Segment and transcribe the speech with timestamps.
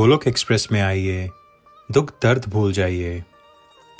[0.00, 1.30] Golok express में आइए,
[1.92, 3.24] दुख दर्द भूल जाइए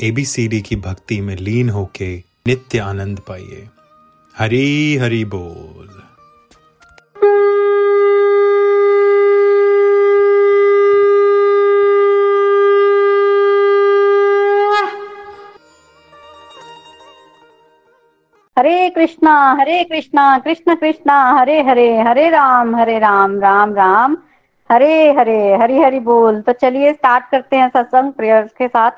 [0.02, 3.68] एबीसीडी की भक्ति में लीन होके नित्य आनंद पाइए।
[4.38, 6.02] हरी हरी बोल।
[18.58, 24.16] हरे कृष्णा हरे कृष्णा, कृष्ण कृष्णा, हरे हरे हरे राम हरे राम राम राम।
[24.72, 28.90] हरे हरे, हरि हरि बोल। तो चलिए स्टार्ट करते हैं सत्संग प्रेयर्स के साथ।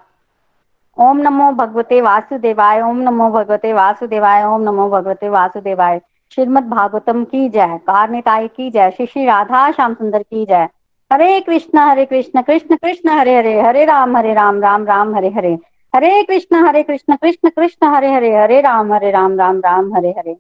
[0.99, 6.01] ओम नमो भगवते वासुदेवाय, ओम नमो भगवते वासुदेवाय, ओम नमो भगवते वासुदेवाय।
[6.35, 10.69] श्रीमद भागवतम की जय। कारनिताई की जय। श्री श्री राधा श्याम सुंदर की जय।
[11.13, 15.29] हरे कृष्ण हरे कृष्ण कृष्ण कृष्ण, हरे हरे। हरे राम हरे राम राम राम, हरे
[15.29, 15.59] हरे।
[15.95, 20.11] हरे कृष्ण हरे कृष्ण कृष्ण कृष्ण, हरे हरे। हरे राम हरे राम राम राम, हरे
[20.11, 20.37] हरे।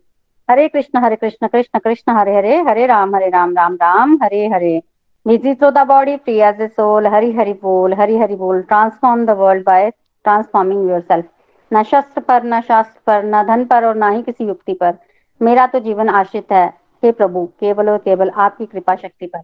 [0.51, 4.49] हरे कृष्ण हरे कृष्ण कृष्ण कृष्ण, हरे हरे। हरे राम हरे राम राम राम, हरे
[4.49, 4.83] हरे।
[5.27, 9.27] Busy through the body, free as a soul, hari hari bol, hari hari bol, transform
[9.27, 9.93] the world by
[10.25, 11.25] transforming yourself.
[11.71, 14.97] न शस्त्र पर न शास्त्र पर न धन पर और ना ही किसी युक्ति पर
[15.41, 16.67] मेरा तो जीवन आश्रित है
[17.03, 19.41] हे प्रभु केवल और केवल आपकी कृपा शक्ति पर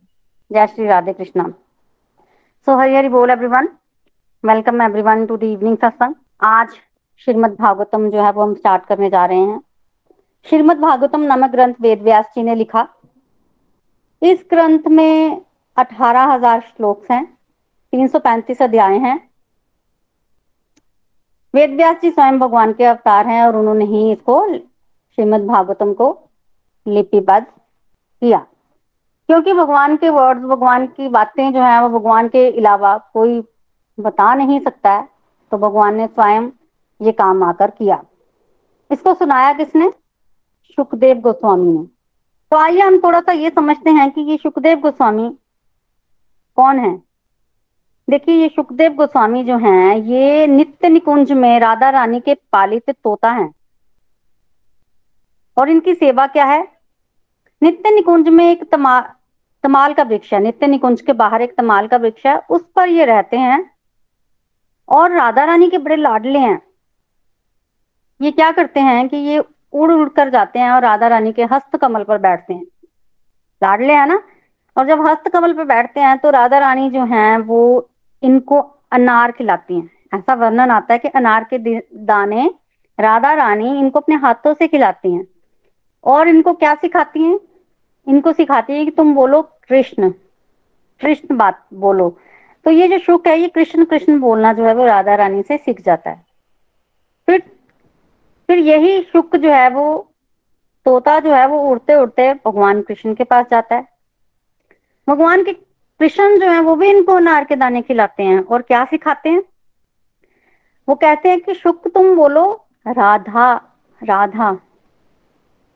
[0.50, 1.48] जय श्री राधे कृष्णा
[2.66, 3.68] सो हरि हरि बोल everyone
[4.44, 6.14] welcome everyone to the evening satsang
[6.48, 6.76] आज
[7.26, 9.60] श्रीमद् भागवतम जो है वो हम स्टार्ट करने जा रहे हैं
[10.46, 12.86] श्रीमद् भागवतम नामक ग्रंथ वेद व्यास जी ने लिखा
[14.22, 15.40] इस ग्रंथ में
[15.78, 17.24] अठारह हज़ार श्लोक हैं,
[17.92, 19.16] तीन सौ पैंतीस अध्याय हैं।
[21.54, 26.10] वेद व्यास जी स्वयं भगवान के अवतार हैं और उन्होंने ही इसको श्रीमद भागवतम को
[26.86, 28.38] लिपिबद्ध किया।
[29.28, 33.42] क्योंकि भगवान के वर्ड्स भगवान की बातें जो है, वो भगवान के अलावा कोई
[33.98, 35.08] बता नहीं सकता है
[35.52, 36.50] तो भगवान ने स्वयं
[37.00, 38.02] ये काम आकर किया।
[38.90, 39.90] इसको सुनाया किसने?
[40.78, 41.84] सुखदेव गोस्वामी ने।
[42.52, 45.36] तो आइए हम थोड़ा सा ये समझते हैं कि ये सुखदेव गोस्वामी
[46.58, 47.02] कौन है?
[48.10, 53.30] देखिए, ये सुखदेव गोस्वामी जो हैं, ये नित्य निकुंज में राधा रानी के पालित तोता
[53.30, 53.54] हैं।
[55.58, 56.68] और इनकी सेवा क्या है?
[57.62, 59.00] नित्य निकुंज में एक तमा,
[59.62, 62.88] तमाल का वृक्ष है। नित्य निकुंज के बाहर एक तमाल का वृक्ष है। उस पर
[62.88, 63.70] ये रहते हैं
[64.88, 66.62] और राधा रानी के बड़े लाडले हैं।
[68.22, 71.44] ये क्या करते हैं कि ये उड़ उड़ कर जाते हैं और राधा रानी के
[71.44, 72.64] हस्त कमल पर बैठते हैं।
[73.62, 74.22] लाडले हैं ना?
[74.78, 77.90] और जब हस्त कमल पर बैठते हैं तो राधा रानी जो हैं, वो
[78.22, 78.60] इनको
[78.92, 82.54] अनार खिलाती हैं। ऐसा वर्णन आता है कि अनार के दाने
[83.00, 85.26] राधा रानी इनको अपने हाथों से खिलाती हैं।
[86.04, 87.40] और इनको क्या सिखाती हैं?
[88.08, 90.10] इनको सिखाती है कि तुम बोलो कृष्ण।
[91.00, 92.18] कृष्ण बात बोलो।
[92.64, 95.58] तो ये जो शुक है, ये कृष्ण कृष्ण बोलना जो है, वो राधा रानी से
[95.58, 96.26] सीख जाता है।
[97.26, 97.42] फिर
[98.46, 100.12] फिर यही शुक जो है, वो
[100.84, 103.97] तोता जो है, वो उड़ते उड़ते भगवान कृष्ण के पास जाता है।
[105.08, 108.84] भगवान के कृष्ण जो है, वो भी इनको नार के दाने खिलाते हैं। और क्या
[108.84, 109.42] सिखाते हैं?
[110.88, 113.54] वो कहते हैं कि शुक तुम बोलो, राधा
[114.02, 114.50] राधा।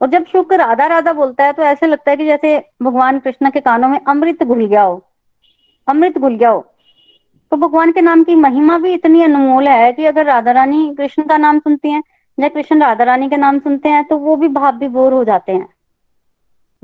[0.00, 3.50] और जब शुक राधा राधा बोलता है तो ऐसे लगता है कि जैसे भगवान कृष्ण
[3.50, 5.02] के कानों में अमृत घुल गया हो।
[5.88, 6.60] अमृत घुल गया हो।
[7.50, 11.22] तो भगवान के नाम की महिमा भी इतनी अनमोल है कि अगर राधा रानी कृष्ण
[11.22, 12.02] का नाम सुनती हैं,
[12.40, 15.52] या कृष्ण राधा रानी का नाम सुनते हैं तो वो भी भाव बोर हो जाते
[15.52, 15.68] हैं।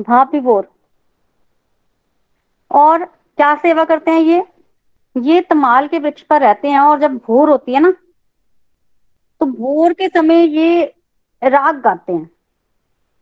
[0.00, 0.68] भाव बोर
[2.70, 4.44] और क्या सेवा करते हैं ये?
[5.16, 7.90] ये तमाल के वृक्ष पर रहते हैं और जब भोर होती है ना
[9.40, 10.94] तो भोर के समय ये
[11.42, 12.30] राग गाते हैं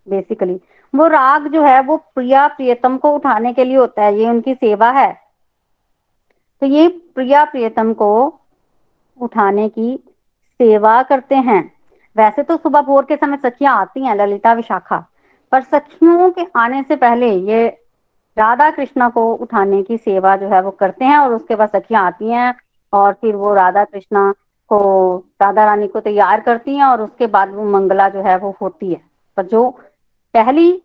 [0.07, 0.61] बेसिकली
[0.95, 4.55] वो राग जो है, वो प्रिया प्रियतम को उठाने के लिए होता है, ये उनकी
[4.55, 5.13] सेवा है।
[6.63, 8.41] तो ये प्रिया प्रियतम को
[9.21, 9.97] उठाने की
[10.61, 11.73] सेवा करते हैं।
[12.17, 15.05] वैसे तो सुबह भोर के समय सखियाँ आती हैं, ललिता विशाखा,
[15.53, 17.86] पर सखियों के आने से पहले ये
[18.37, 22.05] राधा कृष्णा को उठाने की सेवा जो है वो करते हैं और उसके बाद सखियाँ
[22.07, 22.55] आती हैं
[22.93, 24.35] और फिर वो राधा कृष्णा
[24.69, 28.57] को, राधा रानी को तैयार करती हैं और उसके बाद वो मंगला जो है वो
[28.63, 29.01] होती है।
[29.37, 29.71] पर जो
[30.35, 30.83] पहली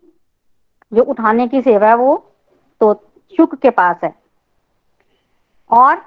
[0.92, 2.32] जो उठाने की सेवा है वो
[2.80, 2.94] तो
[3.36, 4.14] शुक के पास है।
[5.70, 6.02] और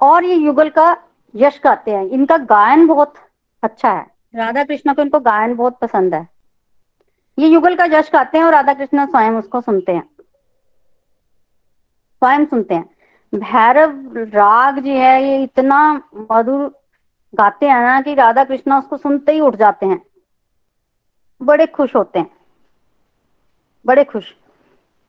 [0.00, 0.96] और ये युगल का
[1.34, 3.14] यश गाते हैं। इनका गायन बहुत
[3.62, 6.28] अच्छा है। राधा कृष्णा को इनको गायन बहुत पसंद है।
[7.38, 10.13] ये युगल का यश गाते हैं और राधा कृष्ण स्वयं उसको सुनते हैं।
[12.24, 12.90] स्वयं सुनते हैं।
[13.34, 16.78] भैरव, राग जो है, ये इतना मधुर
[17.34, 20.06] गाते हैं ना कि राधा कृष्ण उसको सुनते ही उठ जाते हैं।
[21.42, 22.36] बड़े खुश होते हैं।
[23.86, 24.34] बड़े खुश।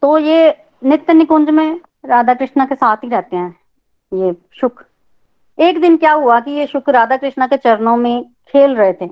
[0.02, 3.60] तो ये नित्य निकुंज में राधा कृष्ण के साथ ही रहते हैं।
[4.14, 4.84] ये शुक
[5.60, 9.10] एक दिन क्या हुआ कि ये शुक राधा कृष्ण के चरणों में खेल रहे थे।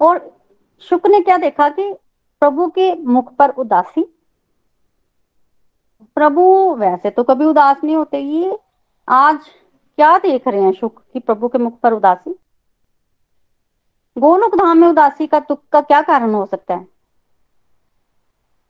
[0.00, 0.36] और
[0.80, 1.92] शुक ने क्या देखा कि
[2.40, 4.17] प्रभु के मुख पर उदासी
[6.02, 8.58] प्रभु, वैसे तो कभी उदास नहीं होते ये।
[9.08, 9.38] आज
[9.96, 12.38] क्या देख रहे हैं शुक की प्रभु के मुख पर उदासी?
[14.18, 16.88] गोलोक धाम में उदासी का तुक का क्या कारण हो सकता है?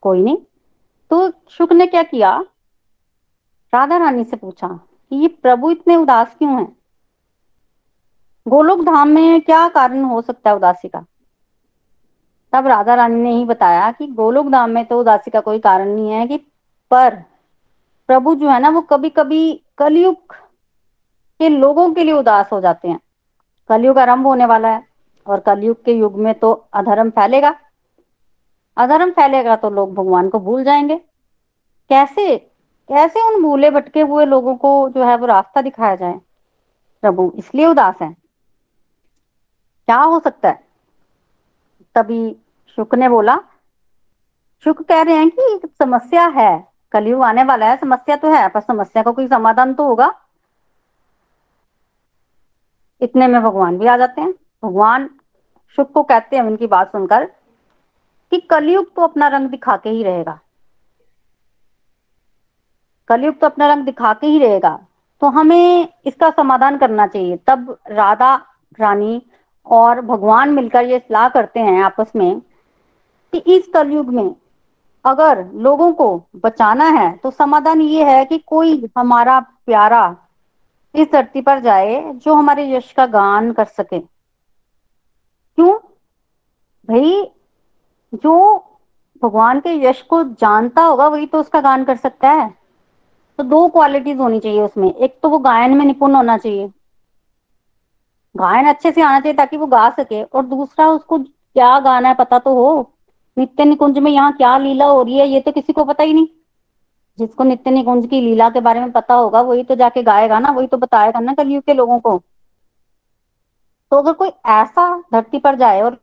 [0.01, 0.37] कोई नहीं।
[1.11, 2.45] तो शुक ने क्या किया?
[3.75, 4.69] राधा रानी से पूछा
[5.11, 6.77] कि ये प्रभु इतने उदास क्यों हैं?
[8.49, 11.05] गोलोक धाम में क्या कारण हो सकता है उदासी का?
[12.53, 15.89] तब राधा रानी ने ही बताया कि गोलोक धाम में तो उदासी का कोई कारण
[15.89, 16.53] नहीं है कि
[16.91, 17.15] पर
[18.07, 20.35] प्रभु जो है ना, वो कभी कभी कलयुग
[21.39, 23.01] के लोगों के लिए उदास हो जाते हैं।
[23.69, 24.87] कलयुग आरंभ होने वाला है
[25.27, 27.61] और कलयुग के युग में तो अधर्म फैलेगा।
[28.77, 30.97] अधर्म फैलेगा तो लोग भगवान को भूल जाएँगे।
[31.89, 32.39] कैसे
[32.89, 36.21] कैसे उन भूले भटके हुए लोगों को जो है वो रास्ता दिखाया जाए?
[37.01, 38.17] प्रभु इसलिए उदास है।
[39.87, 40.65] क्या हो सकता है?
[41.95, 42.37] तभी
[42.77, 43.39] शुक ने बोला,
[44.65, 48.49] शुक कह रहे हैं कि एक समस्या है। कलयुग आने वाला है, समस्या तो है,
[48.49, 50.15] पर समस्या का को कोई समाधान तो होगा।
[53.01, 55.11] इतने में भगवान भी आ जाते हैं। भगवान
[55.77, 57.25] शुक को कहते हैं उनकी बात सुनकर,
[58.31, 60.41] कि कलयुग तो अपना रंग दिखा के ही रहेगा।
[63.09, 64.87] कलयुग तो अपना रंग दिखा के ही रहेगा।
[65.21, 68.37] तो हमें इसका समाधान करना चाहिए। तब राधा,
[68.81, 69.23] रानी
[69.67, 72.41] और भगवान मिलकर ये सलाह करते हैं आपस में
[73.33, 74.35] कि इस कलयुग में
[75.05, 76.07] अगर लोगों को
[76.37, 80.17] बचाना है तो समाधान ये है कि कोई हमारा प्यारा
[80.95, 85.73] इस धरती पर जाए जो हमारे यश का गान कर सके। क्यों?
[86.89, 87.31] भाई,
[88.15, 88.65] जो
[89.23, 92.49] भगवान के यश को जानता होगा, वही तो उसका गान कर सकता है।
[93.39, 96.69] तो दो क्वालिटीज होनी चाहिए उसमें। एक तो वो गायन में निपुण होना चाहिए।
[98.35, 102.15] गायन अच्छे से आना चाहिए ताकि वो गा सके, और दूसरा उसको क्या गाना है
[102.15, 102.93] पता तो हो।
[103.39, 106.13] नित्य निकुंज में यहाँ क्या लीला हो रही है, ये तो किसी को पता ही
[106.13, 106.27] नहीं।
[107.19, 110.51] जिसको नित्य निकुंज की लीला के बारे में पता होगा, वही तो जाके गाएगा ना,
[110.51, 112.19] वही तो बताएगा ना कलयुग के लोगों को।
[113.93, 115.99] तो अगर कोई ऐसा धरती पर जाए और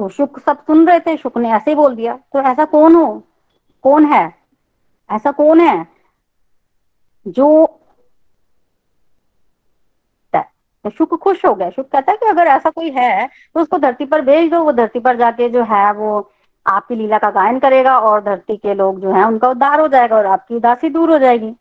[0.00, 2.94] तो शुक सब सुन रहे थे, शुक ने ऐसे ही बोल दिया तो ऐसा कौन
[2.94, 3.22] हो?
[3.84, 4.34] कौन है?
[5.10, 5.86] ऐसा कौन है?
[7.28, 7.64] जो
[10.84, 13.78] तो शुक खुश हो गया शुक कहता है कि अगर ऐसा कोई है तो उसको
[13.78, 16.30] धरती पर भेज दो, वो धरती पर जाके जो है, वो
[16.66, 20.16] आपकी लीला का गायन करेगा और धरती के लोग जो है, उनका उद्धार हो जाएगा
[20.16, 21.54] और आपकी उदासी दूर हो जाएगी।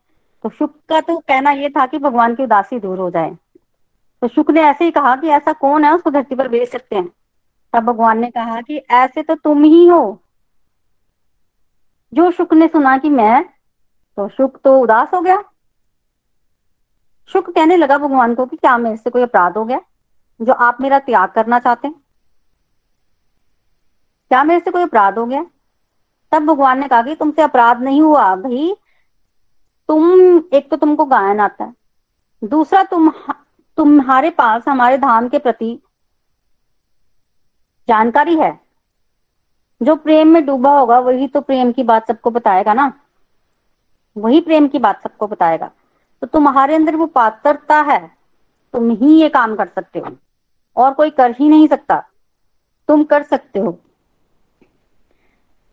[0.44, 3.38] तो शुक का तो कहना ये था कि भगवान की उदासी दूर हो जाए।
[4.22, 6.96] तो शुक्र ने ऐसे ही कहा कि ऐसा कौन है, उसको धरती पर भेज सकते
[6.96, 7.10] हैं।
[7.74, 10.20] तब भगवान ने कहा कि ऐसे तो तुम ही हो।
[12.14, 13.44] जो शुक ने सुना कि मैं
[14.18, 15.44] तो शुक्र तो उदास हो गया।
[17.28, 19.82] शुक कहने लगा भगवान को कि क्या मेरे से कोई अपराध हो गया
[20.42, 21.96] जो आप मेरा त्याग करना चाहते हैं?
[24.28, 25.46] क्या मेरे से कोई अपराध हो गया?
[26.32, 28.76] तब भगवान ने कहा कि तुमसे अपराध नहीं हुआ, भाई।
[29.88, 30.22] तुम,
[30.54, 31.74] एक तो तुमको गायन आता है।
[32.44, 33.14] दूसरा, तुम
[33.78, 35.82] तुम्हारे पास, हमारे धाम के प्रति
[37.88, 38.60] जानकारी है।
[39.84, 42.94] जो प्रेम में डूबा होगा, वही तो प्रेम की बात सबको बताएगा ना?
[44.18, 45.72] वही प्रेम की बात सबको बताएगा।
[46.22, 48.00] तो तुम्हारे अंदर वो पात्रता है।
[48.74, 50.16] तुम ही ये काम कर सकते हो।
[50.78, 52.04] और कोई कर ही नहीं सकता।
[52.90, 53.80] तुम कर सकते हो।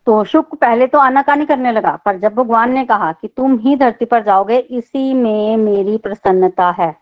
[0.07, 3.75] तो शुक पहले तो आनाकानी करने लगा, पर जब भगवान ने कहा कि तुम ही
[3.75, 6.95] धरती पर जाओगे, इसी में मेरी प्रसन्नता है।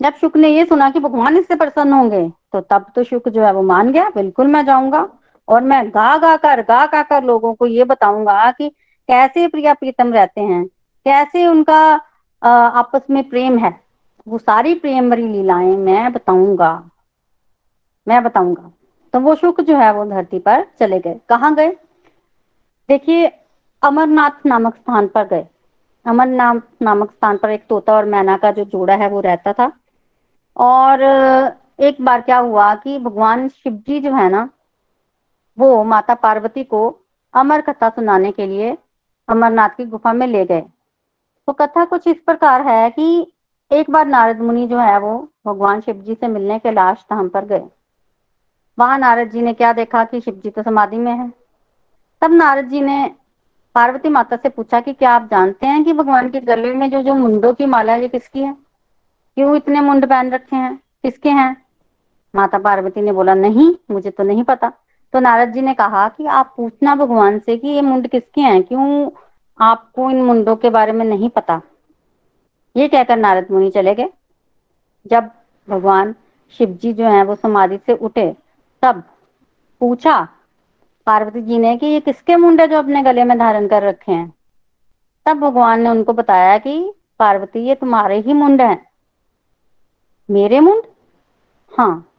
[0.00, 3.42] जब शुक ने ये सुना कि भगवान इससे प्रसन्न होंगे तो तब तो शुक जो
[3.42, 5.08] है वो मान गया, बिल्कुल मैं जाऊँगा।
[5.48, 8.68] और मैं गा गा कर गा गा कर लोगों को ये बताऊँगा कि
[9.08, 10.64] कैसे प्रिया प्रीतम रहते हैं।
[11.06, 11.80] कैसे उनका
[12.42, 13.80] आपस में प्रेम है?
[14.28, 16.70] वो सारी प्रेम भरी लीलाएँ मैं बताऊँगा।
[18.06, 18.70] मैं बताऊँगा।
[19.14, 21.68] तो वो शुक जो है वो धरती पर चले गए। कहाँ गए?
[22.88, 23.26] देखिए,
[23.82, 25.46] अमरनाथ नामक स्थान पर गए।
[26.06, 29.72] अमरनाथ नामक स्थान पर एक तोता और मैना का जो जोड़ा है वो रहता था।
[30.56, 31.02] और,
[31.80, 34.48] एक बार क्या हुआ कि भगवान शिव जी जो है ना,
[35.58, 36.88] वो माता पार्वती को
[37.34, 38.76] अमर कथा सुनाने के लिए
[39.28, 40.64] अमरनाथ की गुफा में ले गए।
[41.46, 43.32] तो कथा कुछ इस प्रकार है कि
[43.72, 47.28] एक बार नारद मुनि जो है वो भगवान शिव जी से मिलने के लाश धाम
[47.28, 47.62] पर गए।
[48.78, 51.32] वहाँ नारद जी ने क्या देखा कि शिव जी तो समाधि में है।
[52.22, 53.14] तब नारद जी ने
[53.74, 57.02] पार्वती माता से पूछा कि क्या आप जानते हैं कि भगवान के गले में जो
[57.02, 58.56] जो मुंडों की माला है, ये किसकी है?
[59.34, 60.76] क्यों इतने मुंड पहन रखे हैं?
[60.76, 61.56] किसके हैं?
[62.34, 64.72] माता पार्वती ने बोला, नहीं, मुझे तो नहीं पता।
[65.12, 68.62] तो नारद जी ने कहा कि आप पूछना भगवान से कि ये मुंड किसके हैं?
[68.62, 69.10] क्यों
[69.60, 71.62] आपको इन मुंडों के बारे में नहीं पता।
[72.76, 74.08] ये कहकर नारद मुनि चले गए।
[75.06, 75.30] जब
[75.68, 76.14] भगवान
[76.58, 78.36] शिव जी जो है वो समाधि से उठे,
[78.82, 79.02] तब
[79.80, 80.28] पूछा,
[81.06, 84.34] पार्वती जी ने कि ये किसके मुंड जो अपने गले में धारण कर रखे हैं?
[85.26, 88.90] तब भगवान ने उनको बताया कि पार्वती, ये तुम्हारे ही मुंड हैं।
[90.30, 90.82] मेरे मुंड?
[91.78, 92.12] हाँ।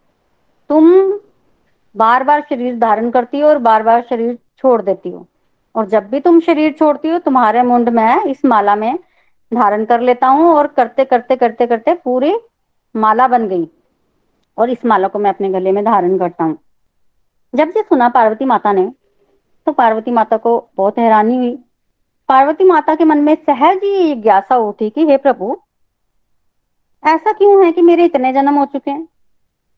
[0.69, 1.11] तुम
[1.97, 5.27] बार बार शरीर धारण करती हो और बार बार शरीर छोड़ देती हो।
[5.77, 8.99] और जब भी तुम शरीर छोड़ती हो, तुम्हारे मुंड में, इस माला में
[9.53, 12.35] धारण कर लेता हूँ और करते करते करते करते पूरी
[12.95, 13.69] माला बन गई।
[14.57, 16.57] और इस माला को मैं अपने गले में धारण करता हूँ।
[17.55, 18.91] जब ये सुना पार्वती माता ने
[19.65, 21.55] तो पार्वती माता को बहुत हैरानी हुई।
[22.29, 25.61] पार्वती माता के मन में सहज ही जिज्ञासा उठी कि, हे प्रभु,
[27.07, 29.05] ऐसा क्यों है कि मेरे इतने जन्म हो चुके हैं?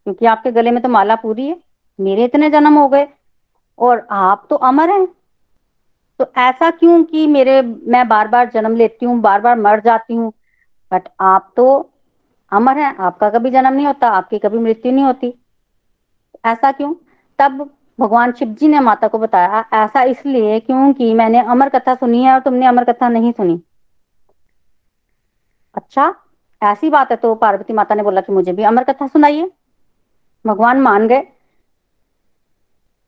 [0.04, 1.60] क्योंकि आपके गले में तो माला पूरी है।
[2.02, 3.08] मेरे इतने जन्म हो गए
[3.80, 5.08] और आप तो अमर हैं।
[6.20, 10.16] तो ऐसा क्यों कि मेरे, मैं बार बार जन्म लेती हूँ बार बार मर जाती
[10.16, 10.32] हूँ?
[10.92, 11.92] बट आप तो
[12.52, 15.34] अमर हैं, आपका कभी जन्म नहीं होता, आपकी कभी मृत्यु नहीं होती।
[16.46, 16.94] ऐसा क्यों?
[17.40, 22.24] तब भगवान शिव जी ने माता को बताया, ऐसा इसलिए क्योंकि मैंने अमर कथा सुनी
[22.24, 23.62] है और तुमने अमर कथा नहीं सुनी?
[25.76, 26.14] अच्छा
[26.62, 29.52] ऐसी बात है तो पार्वती माता ने बोला कि मुझे भी अमर कथा सुनाइए।
[30.46, 31.28] भगवान मान गए।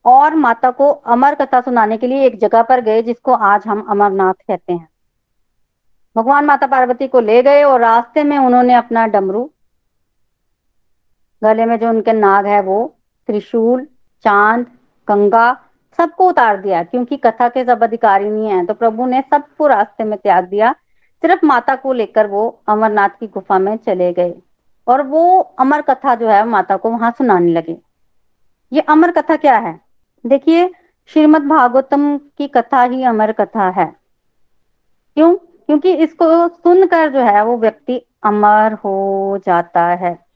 [0.04, 3.80] और माता को अमर कथा सुनाने के लिए एक जगह पर गए, जिसको आज हम
[3.82, 4.88] अमरनाथ कहते हैं।
[6.16, 9.50] भगवान माता पार्वती को ले गए और रास्ते में उन्होंने अपना डमरू,
[11.42, 12.94] गले में जो उनके नाग है वो,
[13.28, 13.86] त्रिशूल,
[14.24, 14.66] चाँद,
[15.08, 15.52] गंगा,
[15.98, 20.04] सबको उतार दिया, क्योंकि कथा के सब अधिकारी नहीं है तो प्रभु ने सबको रास्ते
[20.04, 20.72] में त्याग दिया।
[21.22, 24.34] सिर्फ़ माता को लेकर वो अमरनाथ की गुफा में चले गए
[24.86, 27.76] और वो अमर कथा जो है माता को वहाँ सुनाने लगे।
[28.72, 29.80] ये अमर कथा क्या है?
[30.26, 30.70] देखिए,
[31.06, 33.96] श्रीमद भागवतम की कथा ही अमर कथा है।
[35.14, 35.34] क्यों?
[35.34, 40.26] क्योंकि इसको सुनकर जो है, वो व्यक्ति अमर हो जाता है।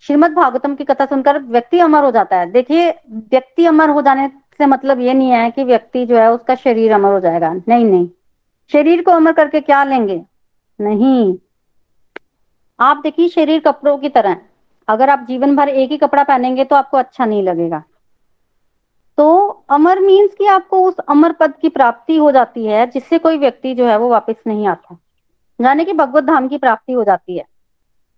[0.00, 4.28] श्रीमद भागवतम की कथा सुनकर व्यक्ति अमर हो जाता है। देखिए, व्यक्ति अमर हो जाने
[4.28, 7.84] से मतलब ये नहीं है कि व्यक्ति जो है, उसका शरीर अमर हो जाएगा। नहीं
[7.84, 8.10] नहीं।
[8.72, 10.24] शरीर को अमर करके क्या लेंगे?
[10.80, 11.38] नहीं।
[12.80, 14.36] आप देखिए, शरीर कपड़ों की तरह
[14.88, 17.82] अगर आप जीवन भर एक ही कपड़ा पहनेंगे तो आपको अच्छा नहीं लगेगा।
[19.18, 23.38] तो अमर मीन्स कि आपको उस अमर पद की प्राप्ति हो जाती है, जिससे कोई
[23.38, 24.98] व्यक्ति जो है वो वापस नहीं आता।
[25.60, 27.44] यानी कि भगवत धाम की प्राप्ति हो जाती है।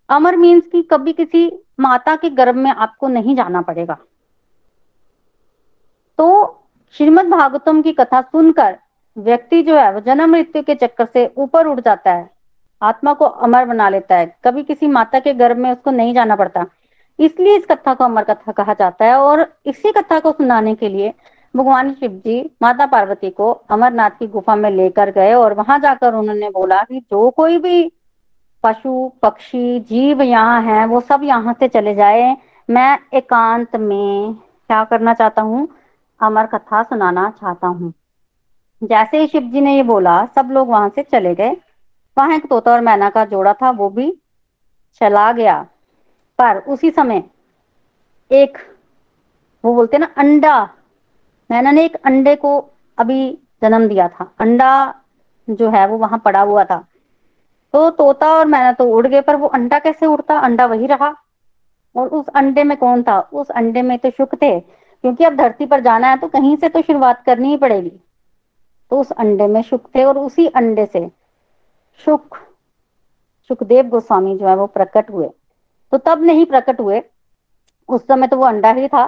[0.09, 3.97] अमर मीन्स कि कभी किसी माता के गर्भ में आपको नहीं जाना पड़ेगा।
[6.19, 6.59] तो
[6.93, 8.79] श्रीमद भागवतम की कथा सुनकर
[9.19, 12.31] व्यक्ति जो है वो जन्म मृत्यु के चक्कर से ऊपर उठ जाता है।
[12.83, 16.37] आत्मा को अमर बना लेता है। कभी किसी माता के गर्भ में उसको नहीं जाना
[16.37, 16.67] पड़ता।
[17.19, 20.89] इसलिए इस कथा को अमर कथा कहा जाता है और इसी कथा को सुनाने के
[20.89, 21.15] लिए
[21.57, 26.15] भगवान शिव जी माता पार्वती को अमरनाथ की गुफा में लेकर गए और वहाँ जाकर
[26.15, 27.93] उन्होंने बोला कि जो कोई भी
[28.65, 32.37] पशु, पक्षी, जीव यहाँ है, वो सब यहाँ से चले जाए।
[32.71, 35.69] मैं एकांत में क्या करना चाहता हूँ?
[36.21, 37.93] अमर कथा सुनाना चाहता हूँ।
[38.83, 41.57] जैसे ही शिव जी ने ये बोला, सब लोग वहाँ से चले गए।
[42.19, 44.19] वहाँ एक तोता और मैना का जोड़ा था, वो भी
[45.01, 45.67] चला गया।
[46.39, 47.23] पर उसी समय
[48.31, 48.59] एक,
[49.65, 50.63] वो बोलते ना, अंडा
[51.51, 52.59] मैना ने एक अंडे को
[52.99, 54.95] अभी जन्म दिया था। अंडा
[55.51, 56.77] जो है, वो वहाँ पड़ा हुआ था।
[57.75, 60.39] तो तोता और मैना तो उड़ गए, पर वो अंडा कैसे उड़ता?
[60.39, 61.15] अंडा वही रहा।
[61.97, 63.21] और उस अंडे में कौन था?
[63.21, 66.69] उस अंडे में तो शुक थे, क्योंकि अब धरती पर जाना है तो कहीं से
[66.69, 68.01] तो शुरुआत करनी ही पड़ेगी।
[68.91, 71.09] तो उस अंडे में शुक थे, और उसी अंडे से
[72.05, 72.37] शुक
[73.51, 75.31] सुखदेव गोस्वामी जो है, वो प्रकट हुए।
[75.93, 77.03] तो तब नहीं प्रकट हुए।
[77.89, 79.07] उस समय तो वो अंडा ही था।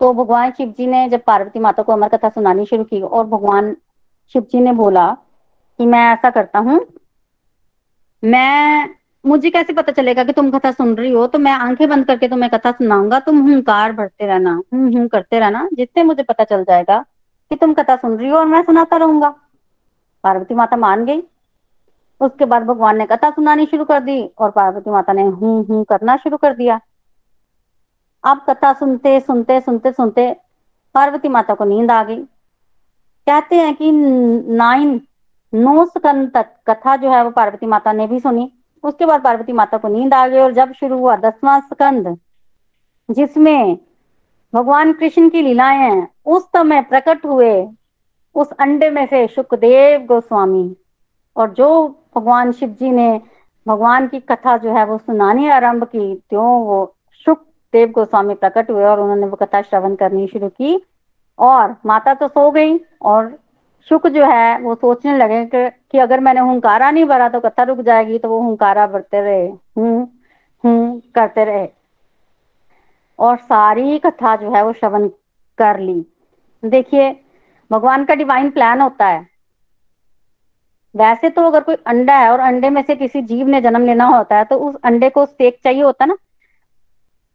[0.00, 3.26] तो भगवान शिव जी ने जब पार्वती माता को अमर कथा सुनानी शुरू की और
[3.26, 3.76] भगवान
[4.34, 5.06] शिव जी ने बोला
[5.78, 6.80] कि मैं ऐसा करता हूँ,
[8.22, 8.88] मैं,
[9.24, 11.26] मुझे कैसे पता चलेगा कि तुम कथा सुन रही हो?
[11.26, 15.38] तो मैं आँखें बंद करके तुम्हें कथा सुनाऊँगा। तुम हुंकार भरते रहना, हूँ हूँ करते
[15.38, 16.98] रहना जिससे मुझे पता चल जाएगा
[17.50, 19.28] कि तुम कथा सुन रही हो और मैं सुनाता रहूँगा।
[20.24, 21.22] पार्वती माता मान गई।
[22.22, 25.84] उसके बाद भगवान ने कथा सुनानी शुरू कर दी और पार्वती माता ने हूँ हूँ
[25.84, 26.80] करना शुरू कर दिया।
[28.24, 30.30] अब कथा सुनते सुनते सुनते सुनते
[30.94, 32.16] पार्वती माता को नींद आ गई।
[33.26, 35.00] कहते हैं कि नाइन,
[35.52, 38.52] नौ सकंद तक कथा जो है वो पार्वती माता ने भी सुनी।
[38.84, 42.16] उसके बाद पार्वती माता को नींद आ गई और जब शुरू हुआ दसवां स्कंद
[43.08, 43.76] जिसमें
[44.52, 47.68] भगवान कृष्ण की लीलाएँ हैं उस समय प्रकट हुए,
[48.34, 50.76] उस अंडे में से सुखदेव गोस्वामी
[51.36, 51.68] और जो
[52.16, 53.10] भगवान शिव जी ने
[53.66, 56.94] भगवान की कथा जो है वो सुनानी आरंभ की। त्यों वो
[57.26, 57.38] सुख
[57.74, 60.80] देव गोस्वामी प्रकट हुए और उन्होंने वो कथा श्रवण करनी शुरू की
[61.38, 63.38] और माता तो सो गई और
[63.90, 67.62] सुख जो है वो सोचने लगे कि, कि अगर मैंने हुंकारा नहीं भरा तो कथा
[67.62, 69.46] रुक जाएगी तो वो हुंकारा भरते रहे।
[69.78, 70.20] हूँ
[70.64, 71.68] हूँ करते रहे।
[73.18, 75.08] और सारी कथा जो है वो श्रवण
[75.58, 76.04] कर ली।
[76.62, 77.10] देखिए
[77.70, 79.26] भगवान का डिवाइन प्लान होता है।
[80.94, 84.04] वैसे तो अगर कोई अंडा है और अंडे में से किसी जीव ने जन्म लेना
[84.06, 86.16] होता है तो उस अंडे को सेक चाहिए होता ना?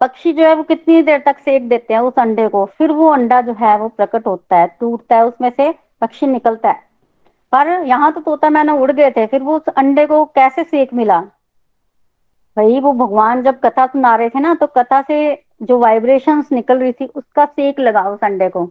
[0.02, 3.08] पक्षी जो है वो कितनी देर तक सेक देते हैं उस अंडे को, फिर वो
[3.10, 6.86] अंडा जो है वो प्रकट होता है, टूटता है, उसमें से पक्षी निकलता है।
[7.54, 10.94] पर यहाँ तो तोता मैंने उड़ गए थे, फिर वो उस अंडे को कैसे सेक
[10.94, 11.20] मिला?
[12.58, 15.18] भाई वो भगवान जब कथा सुना रहे थे ना तो कथा से
[15.62, 18.70] जो वाइब्रेशन निकल रही थी, उसका सेक लगा उस अंडे को।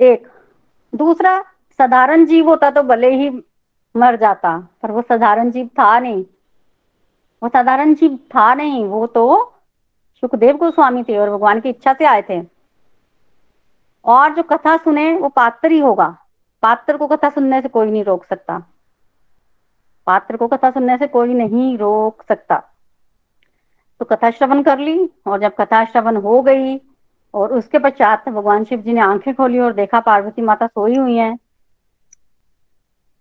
[0.00, 0.28] एक,
[0.92, 1.38] दूसरा,
[1.78, 3.28] साधारण जीव होता तो भले ही
[3.96, 6.24] मर जाता। पर वो साधारण जीव था नहीं।
[7.42, 9.54] वो साधारण जीव था नहीं। वो तो
[10.20, 12.42] सुखदेव गोस्वामी थे और भगवान की इच्छा से आए थे।
[14.04, 16.16] और जो कथा सुने, वो पात्र ही होगा।
[16.62, 18.62] पात्र को कथा सुनने से कोई नहीं रोक सकता।
[20.06, 22.62] पात्र को कथा सुनने से कोई नहीं रोक सकता।
[24.00, 26.80] तो कथा श्रवण कर ली और जब कथा श्रवण हो गई
[27.34, 31.16] और उसके पश्चात भगवान शिव जी ने आँखें खोली और देखा, पार्वती माता सोई हुई
[31.16, 31.38] हैं।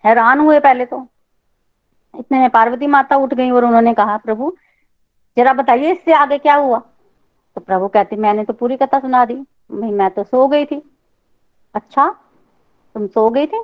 [0.05, 1.07] हैरान हुए पहले तो।
[2.19, 4.55] इतने में पार्वती माता उठ गई और उन्होंने कहा, प्रभु,
[5.37, 6.79] जरा बताइए इससे आगे क्या हुआ?
[7.55, 9.35] तो प्रभु कहते, मैंने तो पूरी कथा सुना दी।
[9.71, 10.95] भाई मैं तो सो गई थी।
[11.75, 12.15] अच्छा
[12.93, 13.63] तुम सो गई थी?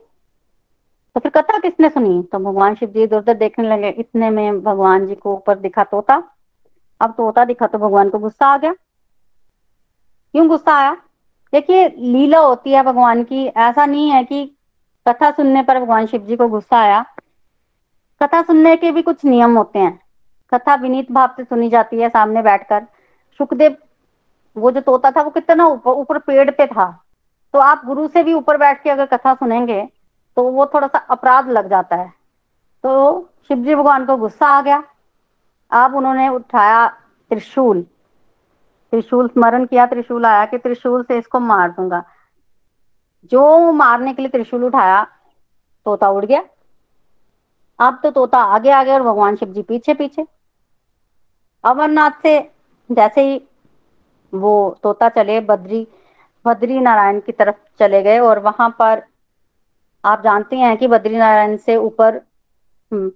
[1.15, 2.23] तो फिर कथा किसने सुनी?
[2.23, 5.83] तो भगवान शिव जी इधर उधर देखने लगे। इतने में भगवान जी को ऊपर दिखा
[5.83, 6.23] तोता।
[7.01, 8.73] अब तोता दिखा तो भगवान को गुस्सा आ गया।
[10.31, 10.93] क्यों गुस्सा आया?
[11.53, 14.55] देखिए, लीला होती है भगवान की। ऐसा नहीं है कि
[15.07, 17.05] कथा सुनने पर भगवान शिव जी को गुस्सा आया।
[18.23, 19.99] कथा सुनने के भी कुछ नियम होते हैं।
[20.53, 22.85] कथा विनीत भाव से सुनी जाती है सामने बैठकर।
[23.37, 23.77] सुखदेव,
[24.57, 27.03] वो जो तोता था, वो कितना ऊपर ऊपर पेड़ पे था।
[27.53, 29.87] तो आप गुरु से भी ऊपर बैठ के अगर कथा सुनेंगे
[30.37, 32.13] तो वो थोड़ा सा अपराध लग जाता है।
[32.83, 34.83] तो शिव जी भगवान को गुस्सा आ गया।
[35.71, 36.87] अब उन्होंने उठाया
[37.29, 37.81] त्रिशूल।
[38.91, 42.03] त्रिशूल स्मरण किया। त्रिशूल आया कि त्रिशूल से इसको मार दूँगा।
[43.31, 45.03] जो मारने के लिए त्रिशूल उठाया
[45.85, 46.43] तोता उड़ गया।
[47.79, 50.25] अब तो तोता आगे आगे और भगवान शिव जी पीछे पीछे।
[51.63, 52.39] अमरनाथ से
[52.89, 53.41] जैसे ही
[54.33, 55.87] वो तोता चले बद्री
[56.45, 59.01] बद्री नारायण की तरफ़ चले गए और वहाँ पर
[60.03, 62.15] आप जानते हैं कि बद्री नारायण से ऊपर
[62.91, 63.09] हम्म,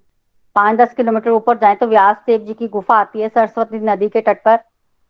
[0.56, 4.10] पाँच दस किलोमीटर ऊपर जाए तो व्यास देव जी की गुफा आती है सरस्वती नदी
[4.10, 4.58] के तट पर।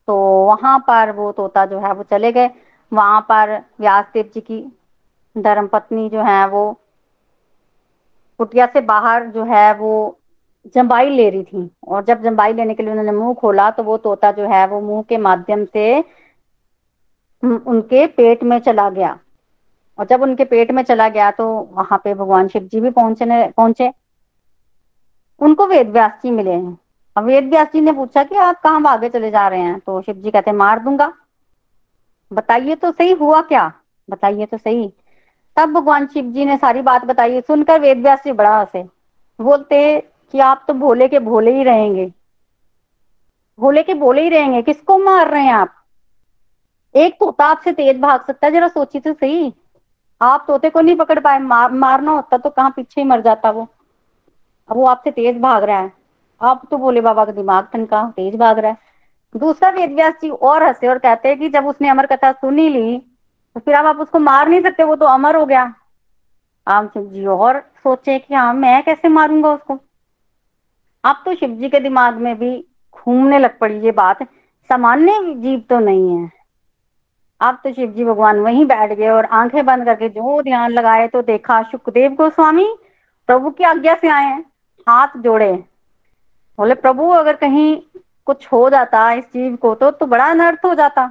[0.07, 2.49] तो वहाँ पर वो तोता जो है वो चले गए।
[2.91, 4.61] वहाँ पर व्यास देव जी की
[5.35, 6.71] धर्म पत्नी जो है वो
[8.39, 9.93] कुटिया से बाहर जो है वो
[10.75, 13.97] जम्बाई ले रही थी। और जब जम्बाई लेने के लिए उन्होंने मुँह खोला तो वो
[13.97, 15.99] तोता जो है वो मुँह के माध्यम से
[17.43, 19.17] उनके पेट में चला गया।
[19.99, 23.47] और जब उनके पेट में चला गया तो वहाँ पे भगवान शिव जी भी पहुँचने,
[23.47, 23.91] पहुँचे।
[25.41, 26.77] उनको वेद व्यास जी मिले हैं।
[27.15, 29.79] अब वेद व्यास जी ने पूछा कि आप कहाँ भागे चले जा रहे हैं?
[29.79, 31.13] तो शिव जी कहते मार दूँगा।
[32.31, 33.71] बताइए तो सही हुआ क्या?
[34.09, 34.91] बताइए तो सही।
[35.57, 38.83] तब भगवान शिव जी ने सारी बात बताई सुनकर वेद व्यास जी बड़ा हंसे।
[39.39, 39.99] बोलते
[40.31, 42.11] कि आप तो भोले के भोले ही रहेंगे।
[43.59, 45.73] भोले के भोले ही रहेंगे किसको मार रहे हैं आप?
[46.95, 49.53] एक तोता आपसे तेज भाग सकता है जरा सोची तो सही।
[50.21, 53.51] आप तोते को नहीं पकड़ पाए मार, मारना होता तो कहाँ पीछे ही मर जाता
[53.51, 53.67] वो।
[54.69, 55.91] अब वो आपसे तेज भाग रहा है।
[56.41, 58.77] आप तो बोले बाबा का दिमाग ठनका तेज भाग रहा है।
[59.35, 62.69] दूसरा वेद व्यास जी और हंसे और कहते हैं कि जब उसने अमर कथा सुनी
[62.69, 63.01] ली
[63.55, 65.73] तो फिर आप उसको मार नहीं सकते, वो तो अमर हो गया।
[66.67, 69.79] आप शिव जी और सोचे कि हाँ मैं कैसे मारूँगा उसको?
[71.03, 72.55] अब तो शिव जी के दिमाग में भी
[72.95, 74.23] घूमने लग पड़ी, ये बात
[74.69, 76.31] सामान्य जीव तो नहीं है।
[77.41, 81.07] अब तो शिव जी भगवान वहीं बैठ गए और आँखें बंद करके जो ध्यान लगाए
[81.07, 82.67] तो देखा सुखदेव गोस्वामी
[83.29, 84.39] प्रभु की आज्ञा से आए हैं,
[84.87, 85.51] हाथ जोड़े।
[86.59, 87.81] बोले, प्रभु, अगर कहीं
[88.25, 91.07] कुछ हो जाता इस जीव को तो तो बड़ा अनर्थ हो जाता।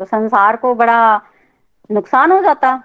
[0.00, 1.20] तो संसार को बड़ा
[1.90, 2.82] नुकसान हो जाता।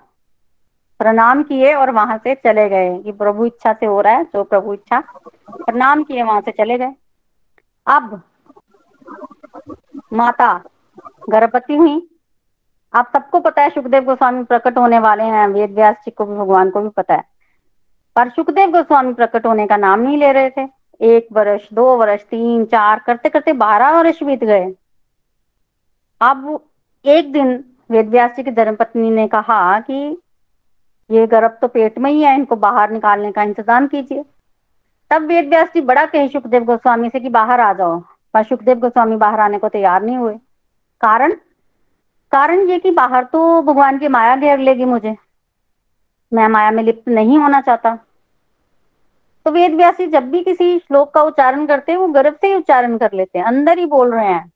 [1.00, 4.44] प्रणाम किए और वहाँ से चले गए। कि प्रभु इच्छा से हो रहा है, जो
[4.44, 5.04] प्रभु इच्छा,
[5.50, 6.96] प्रणाम किए, वहाँ से चले गए।
[7.88, 8.22] अब
[10.14, 10.64] माता,
[11.30, 12.10] गर्भवती हुई
[12.94, 16.36] आप सबको पता है, सुखदेव गोस्वामी प्रकट होने वाले हैं। वेद व्यास जी को भी,
[16.36, 17.24] भगवान को भी पता है।
[18.16, 20.70] पर सुखदेव गोस्वामी प्रकट होने का नाम नहीं ले रहे थे।
[21.02, 24.76] एक वर्ष, दो वर्ष, तीन, चार करते करते बारह वर्ष बीत गए।
[26.22, 26.70] अब
[27.06, 30.18] एक दिन वेद व्यास जी की धर्मपत्नी ने कहा कि
[31.10, 34.24] ये गर्भ तो पेट में ही है, इनको बाहर निकालने का इंतज़ाम कीजिए।
[35.12, 38.00] तब वेद व्यास जी बड़ा कहे सुखदेव गोस्वामी से कि बाहर आ जाओ।
[38.34, 40.34] पर सुखदेव गोस्वामी बाहर आने को तैयार नहीं हुए।
[41.02, 41.34] कारण?
[42.32, 45.16] कारण ये कि बाहर तो भगवान की माया घेर लेगी मुझे।
[46.32, 47.96] मैं माया में लिप्त नहीं होना चाहता।
[49.46, 52.56] तो वेद व्यासी जब भी किसी श्लोक का उच्चारण करते हैं, वो गर्भ से ही
[52.56, 54.52] उच्चारण कर लेते हैं। अंदर ही बोल रहे हैं।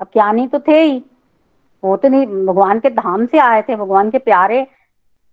[0.00, 1.04] अब ज्ञानी तो थे ही।
[1.84, 4.66] वो तो नहीं, भगवान के धाम से आए थे, भगवान के प्यारे।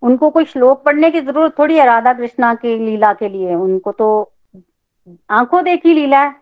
[0.02, 3.56] उनको कोई श्लोक पढ़ने की ज़रूरत थोड़ी है राधा कृष्णा की लीला के लिए?
[3.56, 4.34] उनको तो
[5.30, 6.36] आँखों देखी लीला है।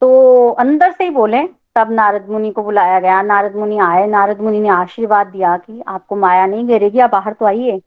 [0.00, 1.42] तो अंदर से ही बोले,
[1.76, 5.82] तब नारद मुनि को बुलाया गया। नारद मुनि आए, नारद मुनि ने आशीर्वाद दिया कि
[5.88, 7.80] आपको माया नहीं घेरेगी आप बाहर तो आइए।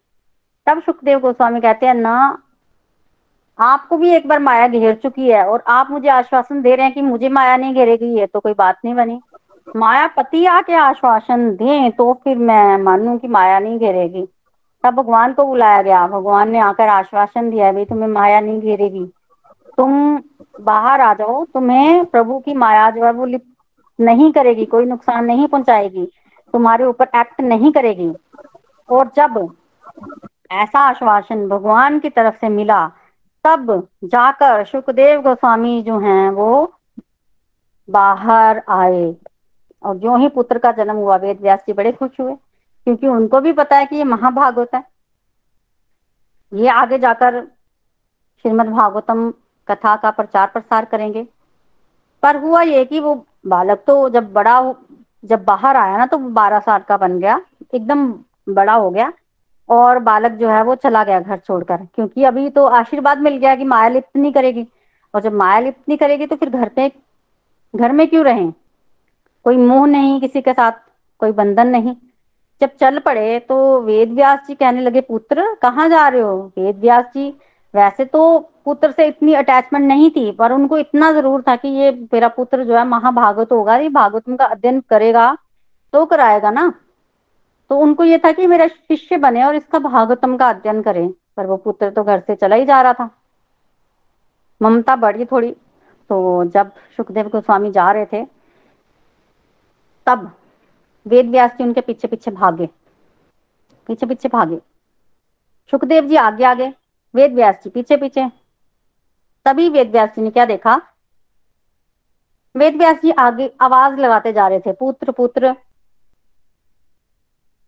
[0.68, 2.44] तब सुखदेव गोस्वामी कहते हैं, ना,
[3.60, 6.94] आपको भी एक बार माया घेर चुकी है और आप मुझे आश्वासन दे रहे हैं
[6.94, 9.20] कि मुझे माया नहीं घेरेगी ये तो कोई बात नहीं बनी।
[9.75, 14.27] मायापति आके आश्वासन दें तो फिर मैं मानू कि माया नहीं घेरेगी।
[14.84, 19.12] तब भगवान को बुलाया गया। भगवान ने आकर आश्वासन दिया, भाई, तुम्हें माया नहीं घेरेगी।
[19.77, 20.21] तुम
[20.62, 23.25] बाहर आ जाओ। तुम्हें प्रभु की माया जो है वो
[23.99, 26.05] नहीं करेगी, कोई नुकसान नहीं पहुंचाएगी।
[26.53, 28.13] तुम्हारे ऊपर एक्ट नहीं करेगी।
[28.89, 29.53] और जब
[30.51, 32.91] ऐसा आश्वासन भगवान की तरफ़ से मिला,
[33.43, 36.73] तब जाकर सुखदेव गोस्वामी जो हैं वो
[37.89, 39.15] बाहर आए।
[39.84, 42.34] और जो ही पुत्र का जन्म हुआ वेद व्यास जी बड़े खुश हुए,
[42.88, 44.84] क्योंकि उनको भी पता है कि ये महाभागवत है।
[46.52, 47.42] ये आगे जाकर
[48.46, 49.30] श्रीमद भागवतम
[49.68, 51.28] कथा का प्रचार प्रसार करेंगे।
[52.24, 53.13] पर हुआ ये कि वो
[53.48, 54.62] बालक तो जब बड़ा
[55.24, 57.42] जब बाहर आया ना तो बारह साल का बन गया,
[57.74, 58.08] एकदम
[58.50, 59.12] बड़ा हो गया,
[59.70, 63.56] और बालक जो है वो चला गया घर छोड़कर, क्योंकि अभी तो आशीर्वाद मिल गया
[63.56, 64.68] कि माया लिप्त नहीं करेगी।
[65.13, 66.92] और जब माया लिप्त नहीं करेगी तो फिर घर पे,
[67.74, 68.50] घर में क्यों रहे?
[69.45, 70.71] कोई मोह नहीं, किसी के साथ
[71.21, 71.95] कोई बंधन नहीं।
[72.62, 76.52] जब चल पड़े तो वेद व्यास जी कहने लगे, पुत्र, कहाँ जा रहे हो?
[76.58, 77.30] वेद व्यास जी,
[77.73, 81.91] वैसे तो पुत्र से इतनी अटैचमेंट नहीं थी, पर उनको इतना ज़रूर था कि ये
[82.13, 85.36] मेरा पुत्र जो है महाभागवत होगा, ये भागवतम का अध्ययन करेगा
[85.93, 86.73] तो कराएगा ना?
[87.69, 91.45] तो उनको ये था कि मेरा शिष्य बने और इसका भागवतम का अध्ययन करे, पर
[91.45, 93.10] वो पुत्र तो घर से चला ही जा रहा था।
[94.62, 95.52] ममता बढ़ी थोड़ी
[96.10, 98.23] तो जब सुखदेव गोस्वामी जा रहे थे
[100.10, 100.32] तब
[101.06, 102.65] वेद व्यास जी उनके पीछे पीछे भागे,
[103.89, 104.58] पीछे पीछे भागे।
[105.74, 106.67] सुखदेव जी आगे आगे,
[107.13, 108.28] वेद व्यास जी पीछे पीछे।
[109.45, 110.76] तभी वेद व्यास जी ने क्या देखा?
[112.56, 115.56] वेद व्यास जी आगे आवाज़ लगाते जा रहे थे, पुत्र पुत्र।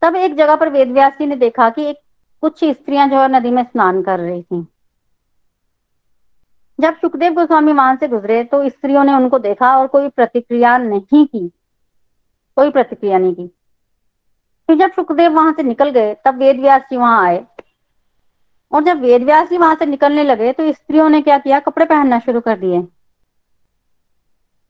[0.01, 1.99] तब एक जगह पर वेद व्यास जी ने देखा कि एक
[2.43, 4.65] कुछ स्त्रियाँ जो है नदी में स्नान कर रही थी।
[6.79, 11.25] जब सुखदेव गोस्वामी वहाँ से गुजरे तो स्त्रियों ने उनको देखा और कोई प्रतिक्रिया नहीं
[11.25, 11.51] की।
[12.57, 13.47] कोई प्रतिक्रिया नहीं की।
[14.69, 17.45] फिर जब सुखदेव वहाँ से निकल गए, तब वेद व्यास जी वहाँ आए।
[18.71, 21.59] और जब वेद व्यास जी वहाँ से निकलने लगे तो स्त्रियों ने क्या किया?
[21.59, 22.87] कपड़े पहनना शुरू कर दिए।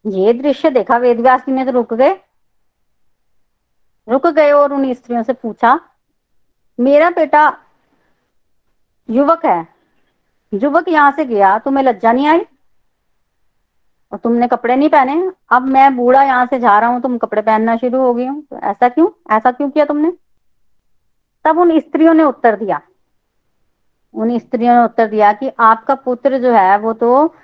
[0.06, 2.16] ये दृश्य देखा, वेद व्यास जी ने तो रुक गए।
[4.08, 5.80] रुक गए और उन स्त्रियों से पूछा,
[6.80, 7.44] मेरा बेटा
[9.10, 9.68] युवक है।
[10.54, 12.40] युवक यहाँ से गया, तुम्हें लज्जा नहीं आई?
[14.12, 15.32] और तुमने कपड़े नहीं पहने?
[15.52, 18.42] अब मैं बूढ़ा यहाँ से जा रहा हूँ, तुम कपड़े पहनना शुरू हो गई हूँ।
[18.42, 19.10] तो ऐसा क्यों?
[19.32, 20.14] ऐसा क्यों किया तुमने?
[21.46, 22.82] तब उन स्त्रियों ने उत्तर दिया।
[24.14, 27.36] उन स्त्रियों ने उत्तर दिया कि आपका पुत्र जो है, वो तो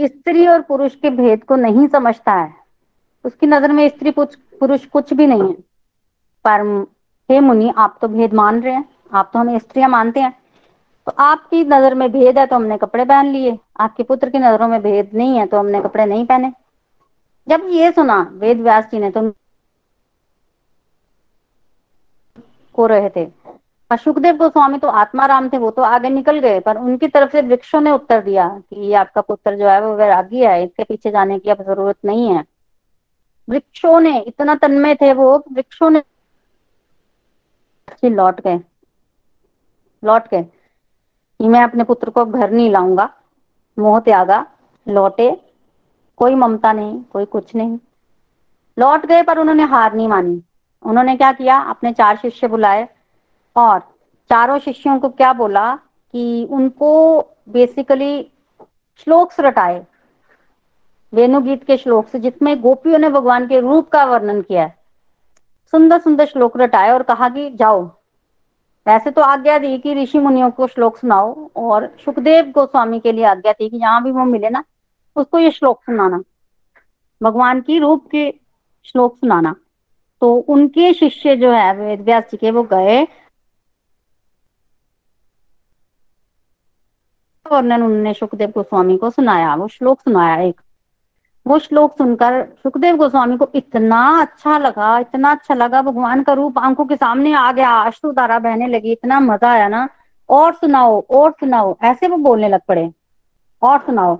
[0.00, 2.54] स्त्री और पुरुष के भेद को नहीं समझता है।
[3.24, 5.54] उसकी नज़र में स्त्री पुरुष कुछ भी नहीं है।
[6.44, 6.86] पर
[7.30, 10.39] हे मुनि, आप तो भेद मान रहे हैं। आप तो हमें स्त्रियाँ मानते हैं।
[11.10, 14.66] तो आपकी नज़र में भेद है तो हमने कपड़े पहन लिए। आपके पुत्र की नज़रों
[14.68, 16.52] में भेद नहीं है तो हमने कपड़े नहीं पहने।
[17.46, 19.22] जब ये सुना, वेद व्यास जी ने तो
[22.74, 23.26] को रहे थे।
[23.90, 27.80] सुखदेव गोस्वामी तो आत्माराम थे, वो तो आगे निकल गए। पर उनकी तरफ़ से वृक्षों
[27.80, 31.38] ने उत्तर दिया कि ये आपका पुत्र जो है वो वैरागी है, इसके पीछे जाने
[31.38, 32.44] की अब ज़रूरत नहीं है।
[33.48, 36.02] वृक्षों ने, इतना तन्मय थे वो, वृक्षों ने
[38.04, 38.58] लौट गए।
[40.02, 40.46] लौट गए।
[41.40, 43.08] कि मैं अपने पुत्र को घर नहीं लाऊँगा।
[43.78, 44.46] मोह त्यागा
[44.88, 45.30] लौटे।
[46.16, 47.78] कोई ममता नहीं, कोई कुछ नहीं।
[48.78, 50.42] लौट गए पर उन्होंने हार नहीं मानी।
[50.82, 51.58] उन्होंने क्या किया?
[51.58, 52.88] अपने चार शिष्य बुलाए
[53.56, 53.78] और
[54.30, 55.76] चारों शिष्यों को क्या बोला
[56.12, 58.32] कि उनको बेसिकली
[58.96, 59.86] श्लोक रटाए।
[61.12, 64.78] वेणु गीत के श्लोक से जिसमें गोपियों ने भगवान के रूप का वर्णन किया है
[65.70, 67.99] सुंदर सुंदर श्लोक रटाए और कहा कि जाओ
[68.90, 73.24] वैसे तो आज्ञा दी कि ऋषि मुनियों को श्लोक सुनाओ, और सुखदेव गोस्वामी के लिए
[73.24, 74.64] आज्ञा थी कि जहाँ भी वो मिले ना,
[75.16, 76.22] उसको ये श्लोक सुनाना।
[77.22, 78.34] भगवान की रूप के
[78.84, 79.56] श्लोक सुनाना।
[80.20, 83.04] तो उनके शिष्य जो है, वेद व्यास जी के, वो गए।
[87.52, 90.60] वर्णन उन्होंने सुखदेव गोस्वामी को सुनाया, वो श्लोक सुनाया एक।
[91.46, 96.58] वो श्लोक सुनकर सुखदेव गोस्वामी को इतना अच्छा लगा, इतना अच्छा लगा, भगवान का रूप
[96.58, 99.88] आँखों के सामने आ गया अश्रु धारा बहने लगी, इतना मज़ा आया ना।
[100.28, 102.90] और सुनाओ और सुनाओ, ऐसे वो बोलने लग पड़े।
[103.62, 104.18] और सुनाओ,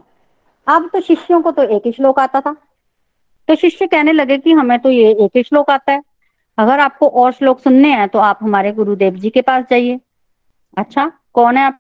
[0.67, 2.57] अब तो शिष्यों को तो एक ही श्लोक आता था।
[3.49, 6.03] तो शिष्य कहने लगे कि हमें तो ये एक ही श्लोक आता है।
[6.59, 10.01] अगर आपको और श्लोक सुनने हैं तो आप हमारे गुरुदेव जी के पास जाइए।
[10.79, 11.79] अच्छा कौन है आप?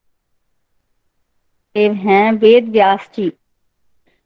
[1.75, 3.33] देव हैं वेद व्यास जी।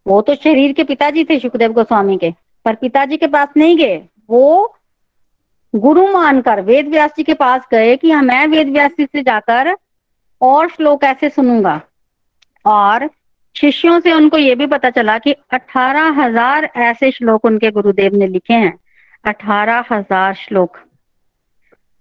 [0.06, 2.30] वो तो शरीर के पिताजी थे सुखदेव गोस्वामी के,
[2.66, 3.96] पर पिताजी के पास नहीं गए।
[4.30, 4.74] वो
[5.74, 9.22] गुरु मानकर वेद व्यास जी के पास गए कि हाँ मैं वेद व्यास जी से
[9.22, 9.74] जाकर
[10.40, 11.80] और श्लोक ऐसे सुनूँगा।
[12.64, 13.08] और
[13.56, 18.26] शिष्यों से उनको ये भी पता चला कि अठारह हज़ार ऐसे श्लोक उनके गुरुदेव ने
[18.26, 18.78] लिखे हैं।
[19.24, 20.78] अठारह हज़ार श्लोक।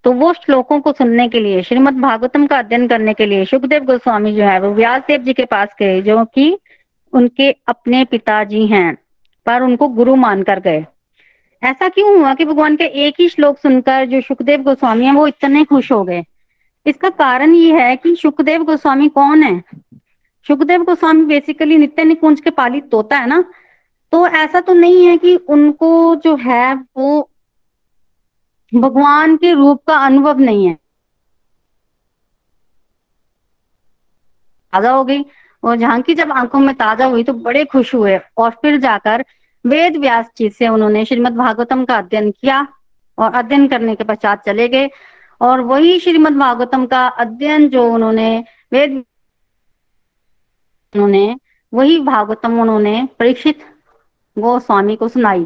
[0.06, 3.84] तो वो श्लोकों को सुनने के लिए श्रीमद भागवतम का अध्ययन करने के लिए सुखदेव
[3.86, 6.58] गोस्वामी जो है, वो व्यासदेव जी के पास गए, जो कि
[7.13, 8.97] उनके अपने पिताजी हैं,
[9.45, 10.86] पर उनको गुरु मानकर गए।
[11.63, 15.28] ऐसा क्यों हुआ कि भगवान के एक ही श्लोक सुनकर जो सुखदेव गोस्वामी है, वो
[15.28, 16.23] इतने खुश हो गए?
[16.86, 19.63] इसका कारण ये है कि सुखदेव गोस्वामी कौन है?
[20.47, 23.43] सुखदेव गोस्वामी बेसिकली नित्य निकुंज के पालित तोता है ना?
[24.12, 27.30] तो ऐसा तो नहीं है कि उनको जो है, वो
[28.76, 30.78] भगवान के रूप का अनुभव नहीं है।
[34.73, 35.26] ताज़ा हो गई
[35.63, 39.23] और झांकी जब आँखों में ताज़ा हुई तो बड़े खुश हुए और फिर जाकर
[39.65, 42.67] वेद व्यास जी से उन्होंने श्रीमद भागवतम का अध्ययन किया
[43.17, 44.89] और अध्ययन करने के पश्चात चले गए।
[45.41, 49.04] और वही श्रीमद भागवतम का अध्ययन जो उन्होंने वेद
[50.93, 51.36] उन्होंने
[51.73, 53.63] वही भागवतम उन्होंने परीक्षित
[54.38, 55.45] गोस्वामी को सुनाई।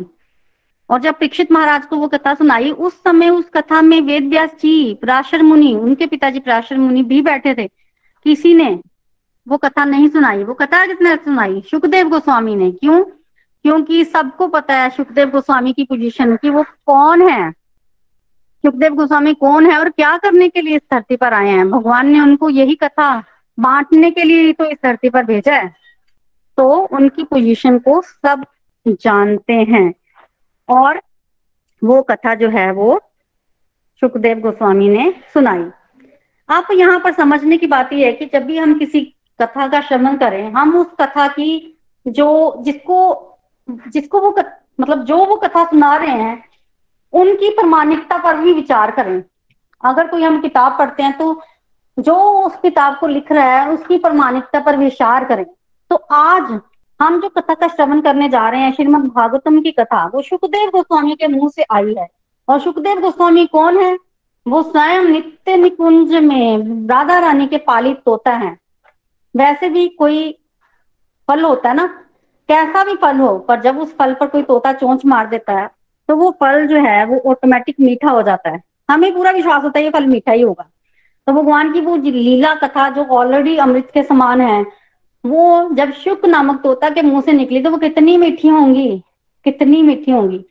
[0.89, 4.55] और जब परीक्षित महाराज को वो कथा सुनाई, उस समय उस कथा में वेद व्यास
[4.61, 7.67] जी, पराशर मुनि, उनके पिताजी पराशर मुनि भी बैठे थे।
[8.25, 8.69] किसी ने
[9.47, 11.63] वो कथा नहीं सुनाई, वो कथा किसने सुनाई?
[11.71, 13.03] सुखदेव गोस्वामी ने। क्यों?
[13.63, 17.51] क्योंकि सबको पता है सुखदेव गोस्वामी की पोजीशन कि वो कौन है?
[18.65, 21.69] सुखदेव गोस्वामी कौन है और क्या करने के लिए इस धरती पर आए हैं?
[21.69, 23.23] भगवान ने उनको यही कथा
[23.59, 25.75] बांटने के लिए तो इस धरती पर भेजा है।
[26.57, 28.45] तो उनकी पोजीशन को सब
[28.87, 29.93] जानते हैं।
[30.69, 31.01] और
[31.83, 33.01] वो कथा जो है वो
[33.99, 35.69] सुखदेव गोस्वामी ने सुनाई।
[36.49, 39.81] आप यहाँ पर समझने की बात यह है कि जब भी हम किसी कथा का
[39.81, 43.23] श्रवण करें। हम उस कथा की जो जिसको
[43.69, 44.35] जिसको वो
[44.79, 46.43] मतलब जो वो कथा सुना रहे हैं,
[47.13, 49.23] उनकी प्रमाणिकता पर भी विचार करें।
[49.83, 51.41] अगर कोई हम किताब पढ़ते हैं तो
[51.99, 55.45] जो उस किताब को लिख रहा है, उसकी प्रमाणिकता पर विचार करें।
[55.89, 56.59] तो आज
[56.99, 60.69] हम जो कथा का श्रवण करने जा रहे हैं, श्रीमद भागवतम की कथा, वो सुखदेव
[60.69, 62.07] गोस्वामी के मुँह से आई है।
[62.47, 63.97] और सुखदेव गोस्वामी कौन है?
[64.47, 68.66] वो स्वयं नित्य निकुंज में राधा रानी के पालित तोता है।
[69.37, 70.31] वैसे भी कोई
[71.27, 71.85] फल होता है ना,
[72.49, 75.69] कैसा भी फल हो, पर जब उस फल पर कोई तोता चोंच मार देता है
[76.09, 79.79] तो वो फल जो है, वो ऑटोमेटिक मीठा हो जाता है। हमें पूरा विश्वास होता
[79.79, 80.69] है ये फल मीठा ही होगा।
[81.27, 84.61] तो भगवान की वो लीला कथा जो ऑलरेडी अमृत के समान है,
[85.23, 89.03] वो जब शुक नामक तोता के मुँह से निकली तो वो कितनी मीठी होंगी,
[89.45, 90.45] कितनी मीठी होंगी।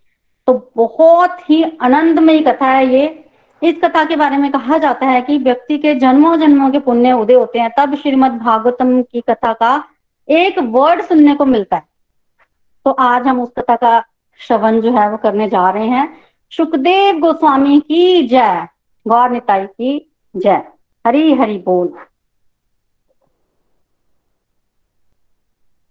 [0.49, 3.07] तो बहुत ही आनंदमयी कथा है ये।
[3.63, 7.13] इस कथा के बारे में कहा जाता है कि व्यक्ति के जन्मों जन्मों के पुण्य
[7.13, 9.85] उदय होते हैं, तब श्रीमद भागवतम की कथा का
[10.29, 11.83] एक वर्ड सुनने को मिलता है।
[12.85, 14.05] तो आज हम उस कथा का
[14.39, 18.69] श्रवण जो है वो करने जा रहे हैं। सुखदेव गोस्वामी की जय।
[19.09, 20.69] गौर निताई की जय।
[21.07, 21.89] हरी हरि बोल।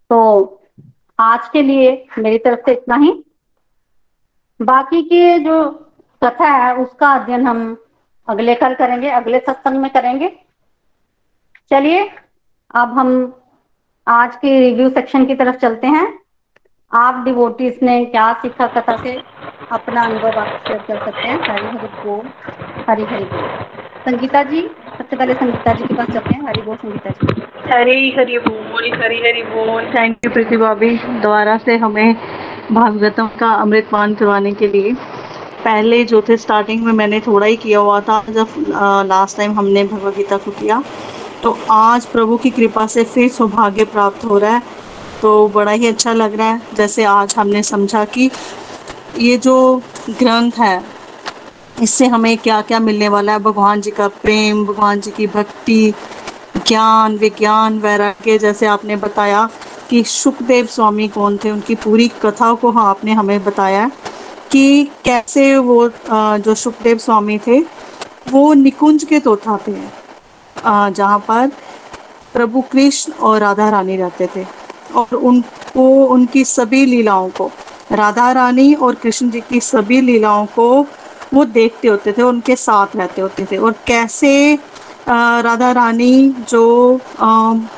[0.10, 0.46] तो
[1.20, 3.24] आज के लिए मेरी तरफ़ से इतना ही।
[4.62, 5.85] बाकी के जो
[6.24, 7.78] कथा है उसका अध्ययन हम
[8.28, 10.32] अगले कल करेंगे अगले सत्संग में करेंगे।
[11.70, 12.10] चलिए
[12.76, 13.42] अब हम
[14.08, 16.08] आज के रिव्यू सेक्शन की तरफ़ चलते हैं।
[16.92, 19.14] आप डिवोटीज ने क्या सीखा कथा से
[19.72, 22.28] अपना अनुभव आप शेयर कर सकते हैं। हरी हरि बोल
[22.90, 23.50] हरी हरि बोल।
[24.06, 24.62] संगीता जी
[24.98, 28.92] सबसे पहले संगीता जी के पास चलते हैं। हरी बोल संगीता जी। हरी हरी बोल
[29.04, 32.16] हरी हरी बोल। थैंक यू प्रीति भाभी दोबारा से हमें
[32.72, 34.96] भागवतम का अमृत पान करवाने के लिए।
[35.66, 38.48] पहले जो थे स्टार्टिंग में मैंने थोड़ा ही किया हुआ था, जब
[39.08, 40.82] लास्ट टाइम हमने भगवत गीता को किया।
[41.44, 44.62] तो आज प्रभु की कृपा से फिर सौभाग्य प्राप्त हो रहा है।
[45.22, 48.30] तो बड़ा ही अच्छा लग रहा है, जैसे आज हमने समझा कि
[49.20, 50.84] ये जो ग्रंथ है,
[51.84, 53.40] इससे हमें क्या क्या मिलने वाला है?
[53.40, 55.94] भगवान जी का प्रेम, भगवान जी की भक्ति,
[56.58, 59.48] ज्ञान, विज्ञान, वैराग्य, जैसे आपने बताया
[59.90, 63.90] कि सुखदेव स्वामी कौन थे, उनकी पूरी कथा को हाँ आपने हमें बताया
[64.52, 67.60] कि कैसे वो जो सुखदेव स्वामी थे,
[68.32, 69.74] वो निकुंज के तोता थे
[70.92, 71.52] जहाँ पर
[72.34, 74.46] प्रभु कृष्ण और राधा रानी रहते थे।
[74.96, 77.50] और उनको उनकी सभी लीलाओं को,
[77.92, 80.70] राधा रानी और कृष्ण जी की सभी लीलाओं को
[81.34, 84.58] वो देखते होते थे, उनके साथ रहते होते थे। और कैसे
[85.08, 87.00] राधा रानी जो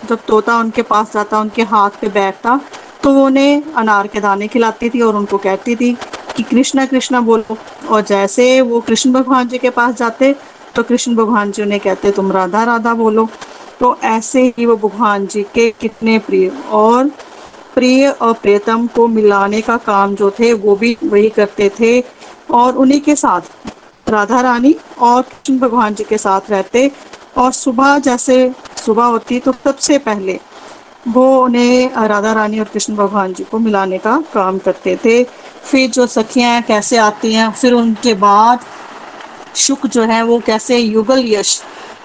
[0.09, 2.59] जब तोता उनके पास जाता, उनके हाथ पे बैठता
[3.03, 5.95] तो वो उन्हें अनार के दाने खिलाती थी और उनको कहती थी
[6.37, 7.57] कि कृष्णा कृष्णा बोलो।
[7.89, 10.35] और जैसे वो कृष्ण भगवान जी के पास जाते
[10.75, 13.27] तो कृष्ण भगवान जी उन्हें कहते, तुम राधा राधा बोलो।
[13.79, 17.09] तो ऐसे ही वो भगवान जी के कितने प्रिय और
[17.75, 22.03] प्रिय और प्रियतम को मिलाने का काम जो थे, वो भी वही करते थे।
[22.51, 26.91] और उन्हीं के साथ राधा रानी और कृष्ण भगवान जी के साथ रहते।
[27.37, 30.39] और सुबह जैसे सुबह होती तो सबसे पहले
[31.07, 35.21] वो उन्हें राधा रानी और कृष्ण भगवान जी को मिलाने का काम करते थे।
[35.67, 38.65] फिर जो सखियाँ कैसे आती हैं, फिर उनके बाद
[39.57, 41.61] शुक जो है, वो कैसे युगल यश,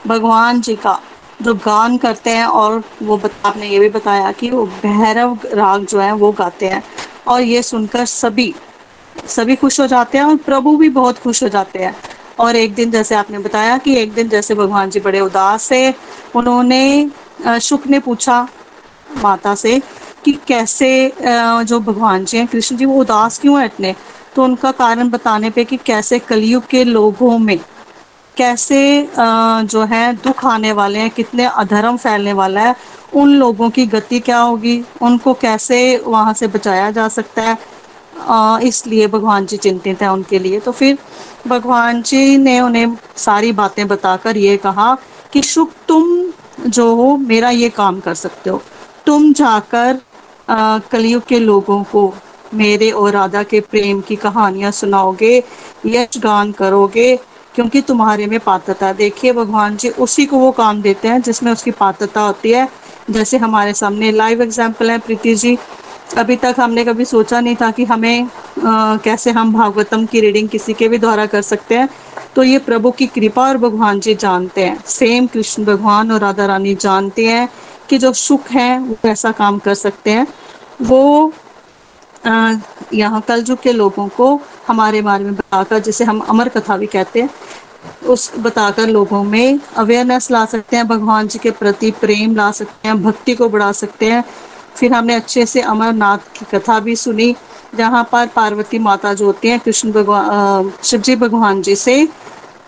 [0.06, 0.98] भगवान जी का
[1.42, 6.00] जो गान करते हैं और वो आपने ये भी बताया कि वो भैरव राग जो
[6.00, 6.82] है, वो गाते हैं।
[7.28, 8.54] और ये सुनकर सभी
[9.28, 11.94] सभी खुश हो जाते हैं और प्रभु भी बहुत खुश हो जाते हैं।
[12.40, 15.94] और एक दिन जैसे आपने बताया कि एक दिन जैसे भगवान जी बड़े उदास से
[16.34, 17.10] उन्होंने
[17.60, 18.46] शुक ने पूछा
[19.16, 19.80] माता से
[20.24, 23.94] कि कैसे जो भगवान जी हैं, कृष्ण जी, वो उदास क्यों है इतने?
[24.34, 27.58] तो उनका कारण बताने पे कि कैसे कलयुग के लोगों में
[28.36, 32.74] कैसे जो है, दुख आने वाले हैं, कितने अधर्म फैलने वाला है,
[33.14, 37.58] उन लोगों की गति क्या होगी, उनको कैसे वहाँ से बचाया जा सकता है?
[38.62, 40.98] इसलिए भगवान जी चिंतित हैं उनके लिए। तो फिर
[41.46, 44.96] भगवान जी ने उन्हें सारी बातें बताकर ये कहा
[45.32, 48.62] कि शुभ तुम जो हो, मेरा ये काम कर सकते हो।
[49.06, 50.00] तुम जाकर
[50.52, 52.12] कलयुग के लोगों को
[52.54, 55.42] मेरे और राधा के प्रेम की कहानियाँ सुनाओगे
[55.86, 57.14] यश गान करोगे
[57.54, 61.70] क्योंकि तुम्हारे में पात्रता। देखिए भगवान जी उसी को वो काम देते हैं जिसमें उसकी
[61.70, 62.68] पात्रता होती है।
[63.10, 65.56] जैसे हमारे सामने लाइव एग्ज़ाम्पल है प्रीति जी।
[66.18, 68.28] अभी तक हमने कभी सोचा नहीं था कि हमें
[68.64, 71.88] आ, कैसे हम भागवतम की रीडिंग किसी के भी द्वारा कर सकते हैं।
[72.36, 76.46] तो ये प्रभु की कृपा और भगवान जी जानते हैं। सेम कृष्ण भगवान और राधा
[76.46, 77.48] रानी जानते हैं
[77.88, 80.26] कि जो सुख है वो कैसा काम कर सकते हैं।
[80.82, 81.32] वो
[82.94, 87.22] यहाँ कलयुग के लोगों को हमारे बारे में बताकर, जिसे हम अमर कथा भी कहते
[87.22, 87.30] हैं,
[88.06, 92.88] उस बताकर लोगों में अवेयरनेस ला सकते हैं, भगवान जी के प्रति प्रेम ला सकते
[92.88, 94.24] हैं, भक्ति को बढ़ा सकते हैं।
[94.76, 97.34] फिर हमने अच्छे से अमरनाथ की कथा भी सुनी,
[97.74, 102.08] जहाँ पर पार्वती माता जो होती हैं, कृष्ण भगवान शिव जी भगवान जी से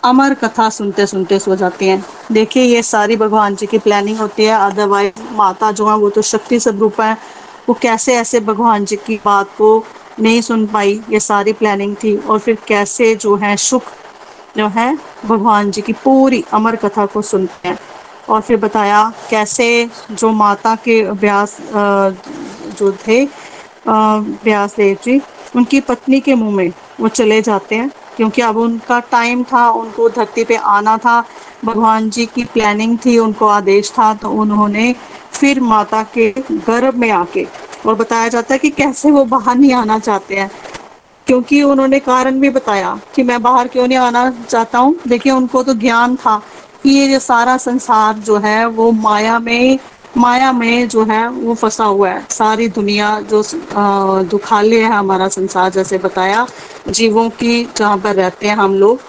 [0.05, 4.45] अमर कथा सुनते सुनते सो जाती हैं। देखिए, ये सारी भगवान जी की प्लानिंग होती
[4.45, 7.17] है अदरवाइज़ माता जो है, वो तो शक्ति स्वरूप है।
[7.69, 9.69] वो कैसे ऐसे भगवान जी की बात को
[10.19, 11.01] नहीं सुन पाई?
[11.11, 13.93] ये सारी प्लानिंग थी और फिर कैसे जो है सुख
[14.57, 17.79] जो है भगवान जी की पूरी अमर कथा को सुनते हैं।
[18.29, 19.67] और फिर बताया कैसे
[20.13, 21.57] जो माता के व्यास
[22.79, 23.25] जो थे
[23.87, 25.21] व्यास देव जी,
[25.55, 30.09] उनकी पत्नी के मुँह में वो चले जाते हैं, क्योंकि अब उनका टाइम था, उनको
[30.11, 31.25] धरती पे आना था।
[31.65, 34.95] भगवान जी की प्लानिंग थी, उनको आदेश था तो उन्होंने
[35.33, 37.47] फिर माता के गर्भ में आके,
[37.87, 40.51] और बताया जाता है कि कैसे वो बाहर नहीं आना चाहते हैं।
[41.27, 45.63] क्योंकि उन्होंने कारण भी बताया कि मैं बाहर क्यों नहीं आना चाहता हूँ। देखिए, उनको
[45.63, 46.37] तो ज्ञान था
[46.83, 49.79] कि ये जो सारा संसार जो है, वो माया में
[50.17, 53.43] माया में जो है, वो फंसा हुआ है। सारी दुनिया जो
[54.31, 56.47] दुखालय है हमारा संसार, जैसे बताया,
[56.91, 59.01] जीवों की जहाँ पर रहते हैं हम लोग।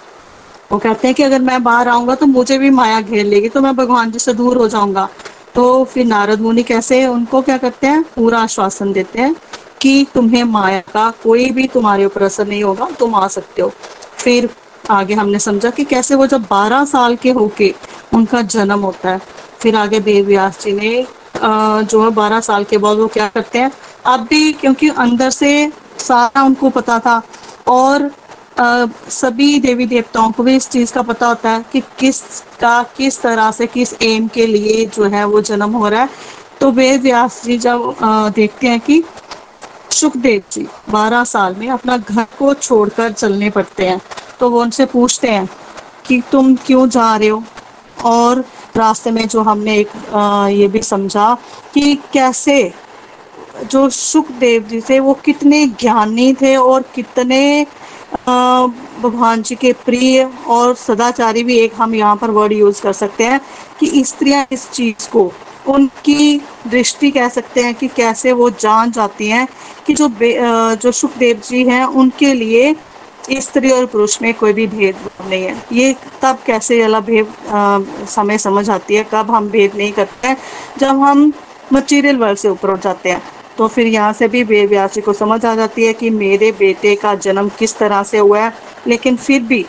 [0.72, 3.62] वो कहते हैं कि अगर मैं बाहर आऊँगा तो मुझे भी माया घेर लेगी तो
[3.62, 5.08] मैं भगवान जी से दूर हो जाऊँगा।
[5.56, 8.02] तो फिर नारद मुनि कैसे उनको क्या करते हैं?
[8.16, 9.36] पूरा आश्वासन देते हैं
[9.82, 13.70] कि तुम्हें माया का कोई भी तुम्हारे ऊपर असर नहीं होगा, तुम आ सकते हो।
[14.18, 14.50] फिर
[14.92, 17.74] आगे हमने समझा कि कैसे वो जब 12 साल के होके
[18.14, 19.22] उनका जन्म होता है,
[19.60, 21.06] फिर आगे देव व्यास जी ने
[21.38, 23.72] जो है बारह साल के बाद वो क्या करते हैं?
[24.06, 27.22] अब भी क्योंकि अंदर से सारा उनको पता था
[27.68, 28.10] और
[28.58, 32.22] सभी देवी देवताओं को भी इस चीज़ का पता होता है कि किस
[32.60, 36.10] का किस तरह से, किस एम के लिए जो है वो जन्म हो रहा है।
[36.62, 37.96] तो वे व्यास जी जब
[38.36, 39.04] देखते हैं कि
[39.92, 44.00] सुखदेव जी बारह साल में अपना घर को छोड़कर चलने पड़ते हैं
[44.40, 45.48] तो वो उनसे पूछते हैं
[46.06, 47.44] कि तुम क्यों जा रहे हो?
[48.06, 48.44] और
[48.78, 49.92] रास्ते में जो हमने एक
[50.52, 51.34] ये भी समझा
[51.74, 52.74] कि कैसे,
[53.66, 57.66] जो सुखदेव जी थे वो कितने ज्ञानी थे और कितने
[58.28, 63.24] भगवान जी के प्रिय और सदाचारी भी एक हम यहाँ पर वर्ड यूज़ कर सकते
[63.24, 63.40] हैं
[63.80, 65.32] कि स्त्रियाँ इस चीज़ को,
[65.68, 69.48] उनकी दृष्टि कह सकते हैं कि कैसे वो जान जाती हैं
[69.88, 70.10] कि जो
[70.76, 72.76] जो सुखदेव जी हैं, उनके लिए
[73.42, 77.28] स्त्री और पुरुष में कोई भी भेद नहीं है। ये तब कैसे वाला भेद
[78.10, 80.38] समय समझ आती है, कब हम भेद नहीं करते हैं,
[80.80, 81.32] जब हम
[81.74, 83.22] मटीरियल वर्ल्ड से ऊपर उठ जाते हैं।
[83.58, 86.96] तो फिर यहाँ से भी वेद व्यासी को समझ आ जाती है कि मेरे बेटे
[86.96, 88.54] का जन्म किस तरह से हुआ है।
[88.88, 89.62] लेकिन फिर भी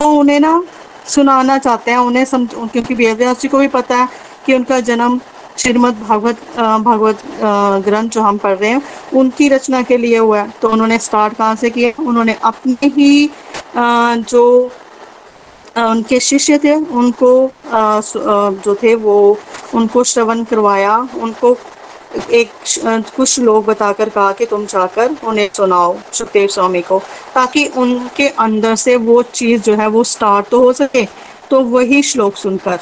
[0.00, 0.62] तो उन्हें ना
[1.08, 4.08] सुनाना चाहते हैं, उन्हें समझ, क्योंकि वेद व्यासी को भी पता है
[4.46, 5.20] कि उनका जन्म
[5.58, 7.18] श्रीमद भागवत भागवत
[7.84, 8.82] ग्रंथ जो हम पढ़ रहे हैं,
[9.14, 11.90] उनकी रचना के लिए हुआ है। तो उन्होंने स्टार्ट कहाँ से किया?
[12.02, 13.30] उन्होंने अपने ही
[13.76, 14.70] जो
[15.78, 17.50] उनके शिष्य थे, उनको
[18.64, 19.16] जो थे वो
[19.74, 21.56] उनको श्रवण करवाया, उनको
[22.14, 22.50] एक
[23.16, 26.98] कुछ लोग बताकर कहा कि तुम जाकर उन्हें सुनाओ सुखदेव स्वामी को,
[27.34, 31.04] ताकि उनके अंदर से वो चीज़ जो है वो स्टार्ट तो हो सके।
[31.50, 32.78] तो वही श्लोक सुनकर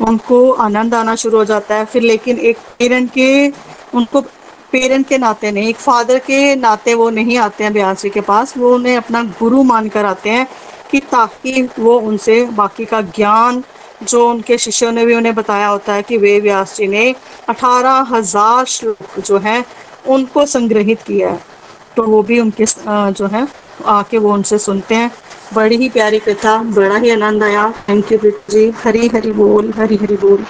[0.00, 3.48] उनको आनंद आना शुरू हो जाता है। फिर लेकिन एक पेरेंट के,
[3.94, 4.20] उनको
[4.72, 8.20] पेरेंट के नाते नहीं, एक फादर के नाते वो नहीं आते हैं ब्यास जी के
[8.20, 10.46] पास। वो उन्हें अपना गुरु मानकर आते हैं
[10.90, 13.62] कि ताकि वो उनसे बाकी का ज्ञान
[14.02, 17.14] जो उनके शिष्यों ने भी उन्हें बताया होता है कि वे व्यास जी ने
[17.48, 19.64] अठारह हज़ार श्लोक जो है,
[20.08, 21.40] उनको संग्रहित किया है।
[21.96, 22.64] तो वो भी उनके
[23.12, 23.46] जो है,
[23.86, 25.10] आके वो उनसे सुनते हैं।
[25.54, 28.18] बड़ी ही प्यारी कथा, बड़ा ही आनंद आया। थैंक यू
[28.50, 30.44] जी। हरी हरी बोल, हरी हरी बोल।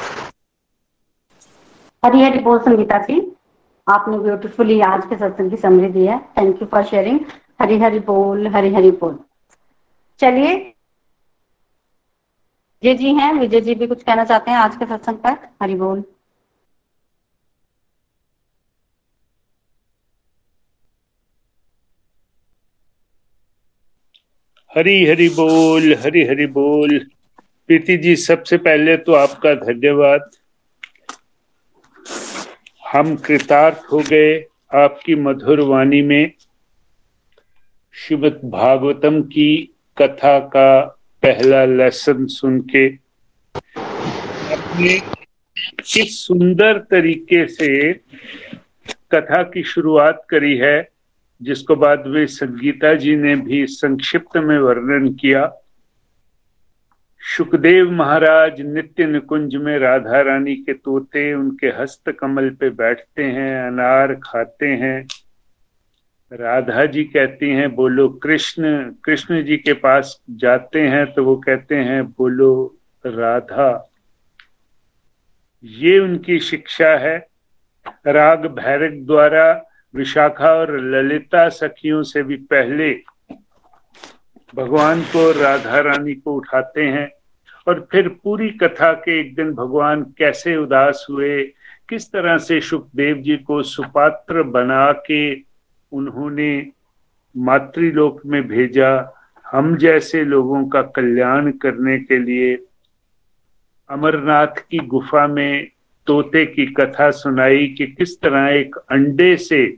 [2.02, 3.20] हरी हरी बोल, संगीता जी।
[3.86, 7.20] आपने ब्यूटीफुली आज के सत्संग की समझी दी है। Thank you for sharing
[7.60, 9.18] Hari Hari बोल, हरी हरी बोल।
[10.20, 10.71] चलिए
[12.82, 15.30] विजय जी हैं। विजय जी भी कुछ कहना चाहते हैं आज के सत्संग पर?
[15.62, 16.04] हरि बोल।
[24.76, 26.98] हरी हरी बोल, हरी हरी बोल।
[27.66, 30.30] प्रीति जी, सबसे पहले तो आपका धन्यवाद।
[32.92, 36.32] हम कृतार्थ हो गए आपकी मधुर वाणी में।
[37.94, 42.86] श्रीमद भागवतम की कथा का पहला लेसन सुन के,
[44.52, 44.98] अपने
[45.84, 47.92] किस सुंदर तरीके से
[49.12, 50.88] कथा की शुरुआत करी है,
[51.40, 55.50] जिसको बाद वे संगीता जी ने भी संक्षिप्त में वर्णन किया।
[57.22, 63.66] सुखदेव महाराज नित्य निकुंज में राधा रानी के तोते उनके हस्त कमल पे बैठते हैं,
[63.66, 65.06] अनार खाते हैं।
[66.32, 68.64] राधा जी कहती हैं, बोलो कृष्ण
[69.04, 72.76] कृष्ण जी के पास जाते हैं तो वो कहते हैं, बोलो
[73.06, 73.88] राधा।
[75.64, 77.16] ये उनकी शिक्षा है।
[78.06, 79.44] राग भैरक द्वारा
[79.94, 82.90] विशाखा और ललिता सखियों से भी पहले
[84.54, 87.08] भगवान को राधा रानी को उठाते हैं
[87.66, 91.42] और फिर पूरी कथा के एक दिन भगवान कैसे उदास हुए,
[91.88, 95.51] किस तरह से सुखदेव जी को सुपात्र बना के
[95.92, 96.70] उन्होंने
[97.36, 98.90] मातृलोक में भेजा।
[99.46, 102.56] हम जैसे लोगों का कल्याण करने के लिए
[103.90, 105.68] अमरनाथ की गुफा में
[106.06, 109.76] तोते की कथा सुनाई कि किस तरह एक अंडे से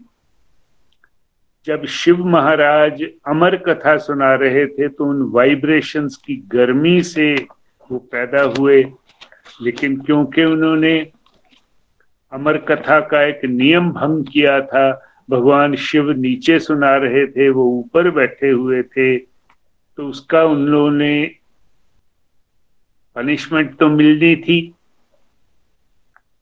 [1.66, 7.46] जब शिव महाराज अमर कथा सुना रहे थे तो उन वाइब्रेशंस की गर्मी से
[7.92, 8.82] वो पैदा हुए।
[9.62, 11.12] लेकिन क्योंकि उन्होंने
[12.32, 17.64] अमर कथा का एक नियम भंग किया था भगवान शिव नीचे सुना रहे थे, वो
[17.70, 21.24] ऊपर बैठे हुए थे तो उसका उन लोगों ने
[23.16, 24.74] पनिशमेंट तो मिलनी थी।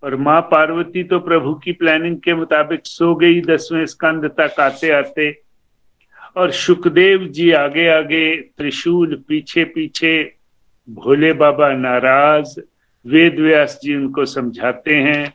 [0.02, 4.90] और माँ पार्वती तो प्रभु की प्लानिंग के मुताबिक सो गई, दसवें स्कंद तक आते
[4.90, 5.30] आते।
[6.36, 10.14] और सुखदेव जी आगे आगे त्रिशूल पीछे पीछे
[10.88, 12.58] भोले बाबा नाराज़
[13.06, 15.34] वेद व्यास जी उनको समझाते हैं।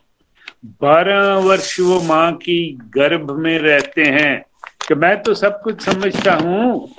[0.64, 4.44] बारह वर्ष वो माँ की गर्भ में रहते हैं।
[4.88, 6.90] कि मैं तो सब कुछ समझता हूँ।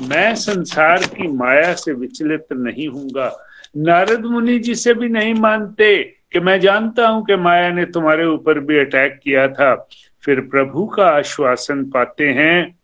[0.00, 3.46] मैं संसार की माया से विचलित नहीं हूँगा।
[3.76, 6.02] नारद मुनि जी से भी नहीं मानते
[6.32, 9.88] कि मैं जानता हूँ कि माया ने तुम्हारे ऊपर भी अटैक किया था।
[10.24, 12.78] फिर प्रभु का आश्वासन पाते हैं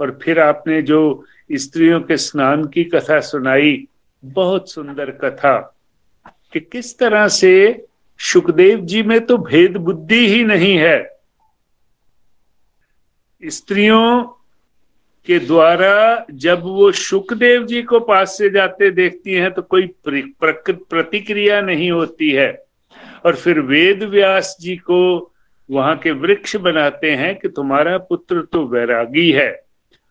[0.00, 3.86] और फिर आपने जो स्त्रियों के स्नान की कथा सुनाई,
[4.24, 5.76] बहुत सुंदर कथा।
[6.52, 7.84] कि किस तरह से
[8.20, 11.20] सुखदेव जी में तो भेद बुद्धि ही नहीं है।
[13.42, 14.22] स्त्रियों
[15.28, 21.60] के द्वारा जब वो सुखदेव जी को पास से जाते देखती हैं तो कोई प्रतिक्रिया
[21.60, 22.52] नहीं होती है।
[23.26, 25.32] और फिर वेद व्यास जी को
[25.70, 29.63] वहाँ के वृक्ष बनाते हैं कि तुम्हारा पुत्र तो वैरागी है।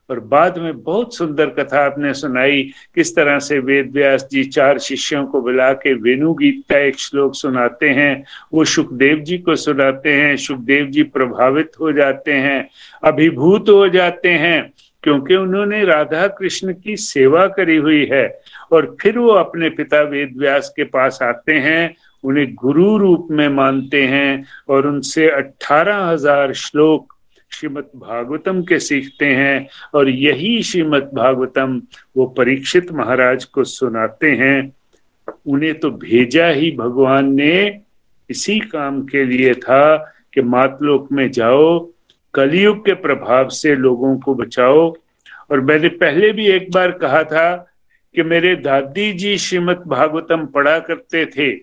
[0.10, 2.62] और बाद में बहुत सुंदर कथा आपने सुनाई,
[2.96, 7.00] किस तरह से वेद व्यास जी चार शिष्यों को बुला के वेणु गीत का एक
[7.00, 12.70] श्लोक सुनाते हैं, वो सुखदेव जी को सुनाते हैं सुखदेव जी प्रभावित हो जाते हैं,
[13.04, 14.74] अभिभूत हो जाते हैं,
[15.04, 18.42] क्योंकि उन्होंने राधा कृष्ण की सेवा करी हुई है,
[18.72, 23.50] और फिर वो अपने पिता वेद व्यास के पास आते हैं, उन्हें गुरु रूप में
[23.50, 27.13] मानते हैं, और उनसे अठारह हज़ार श्लोक
[27.54, 31.82] श्रीमद भागवतम के सीखते हैं और यही श्रीमद भागवतम
[32.18, 34.74] वो परीक्षित महाराज को सुनाते हैं।
[35.46, 37.80] उन्हें तो भेजा ही भगवान ने।
[38.30, 39.96] इसी काम के लिए था
[40.34, 41.80] कि मातलोक में जाओ,
[42.34, 44.94] कलयुग के प्रभाव से लोगों को बचाओ।
[45.52, 47.56] और मैंने पहले भी एक बार कहा था
[48.16, 51.54] कि मेरे दादी जी श्रीमद भागवतम पढ़ा करते थे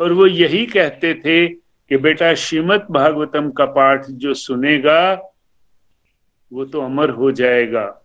[0.00, 1.61] और वो यही कहते थे
[1.92, 5.32] कि बेटा श्रीमद भागवतम का पाठ जो सुनेगा,
[6.52, 8.02] वो तो अमर हो जाएगा।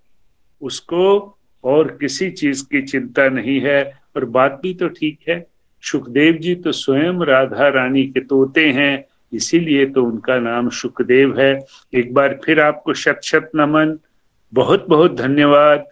[0.62, 5.48] उसको और किसी चीज़ की चिंता नहीं है, और बात भी तो ठीक है।
[5.82, 11.66] सुखदेव जी तो स्वयं राधा रानी के तोते हैं, इसीलिए तो उनका नाम सुखदेव है।
[11.94, 14.00] एक बार फिर आपको शत शत नमन
[14.54, 15.88] बहुत बहुत धन्यवाद।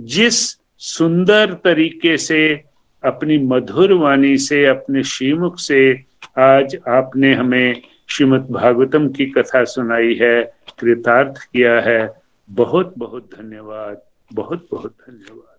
[0.00, 2.64] जिस सुंदर तरीके से,
[3.04, 10.14] अपनी मधुर वाणी से, अपने श्रीमुख से आज आपने हमें श्रीमद भागवतम की कथा सुनाई
[10.14, 14.00] है, कृतार्थ किया है। बहुत बहुत धन्यवाद।
[14.34, 15.56] बहुत बहुत धन्यवाद।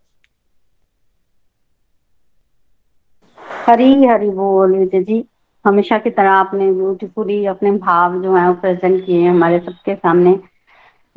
[3.70, 5.26] हरी हरी बोल, विजय जी।
[5.66, 10.40] हमेशा की तरह आपने ब्यूटीफुली अपने भाव जो है वो प्रेजेंट किए हमारे सबके सामने।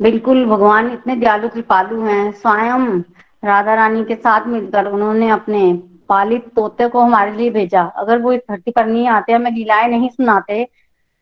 [0.01, 2.99] बिल्कुल भगवान इतने दयालु, कृपालु हैं। स्वयं
[3.43, 8.31] राधा रानी के साथ मिलकर उन्होंने अपने पालित तोते को हमारे लिए भेजा। अगर वो
[8.33, 10.67] इस धरती पर नहीं आते हमें लीलाएँ नहीं सुनाते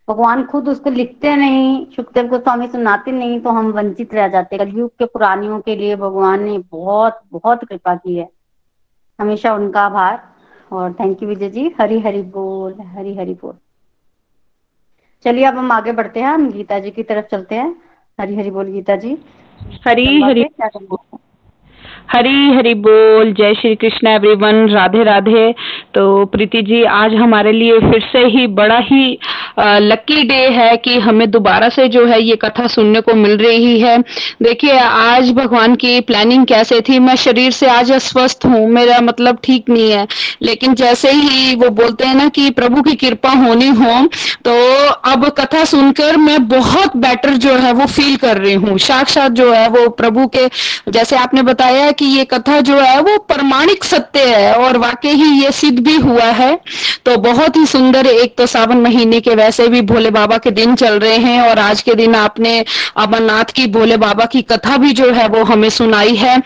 [0.08, 4.58] भगवान खुद उसको लिखते नहीं सुखदेव को स्वामी सुनाते नहीं तो हम वंचित रह जाते।
[4.58, 8.30] कलयुग के पुरानियों के लिए भगवान ने बहुत बहुत कृपा की है।
[9.20, 10.22] हमेशा उनका आभार।
[10.72, 13.54] और थैंक यू विजय जी। हरी हरी बोल हरी हरी बोल।
[15.26, 17.76] चलिए अब हम आगे बढ़ते हैं। हम गीता जी की तरफ़ चलते हैं।
[18.20, 19.18] हरी हरी बोल गीता जी।
[19.88, 20.44] हरी हरी
[22.10, 25.52] हरी हरी बोल, जय श्री कृष्ण एवरीवन राधे राधे।
[25.94, 29.18] तो प्रीति जी, आज हमारे लिए फिर से ही बड़ा ही
[29.60, 33.80] लकी डे है कि हमें दोबारा से जो है ये कथा सुनने को मिल रही
[33.80, 33.98] है।
[34.44, 37.00] देखिए, आज भगवान की प्लानिंग कैसे थी?
[37.00, 40.08] मैं शरीर से आज अस्वस्थ हूँ, मेरा मतलब ठीक नहीं है।
[40.42, 44.08] लेकिन जैसे ही वो बोलते हैं ना कि प्रभु की कृपा होनी हो
[44.46, 44.54] तो
[45.12, 49.52] अब कथा सुनकर मैं बहुत बेटर जो है वो फील कर रही हूँ। साक्षात जो
[49.54, 50.48] है वो प्रभु के,
[50.90, 55.30] जैसे आपने बताया कि ये कथा जो है वो प्रमाणिक सत्य है और वाकई ही
[55.44, 56.56] ये सिद्ध भी हुआ है।
[57.06, 60.76] तो बहुत ही सुंदर एक तो सावन महीने के वैसे भी भोले बाबा के दिन
[60.76, 62.66] चल रहे हैं और आज के दिन आपने
[62.98, 66.42] अमरनाथ की भोले बाबा की कथा भी जो है वो हमें सुनाई है।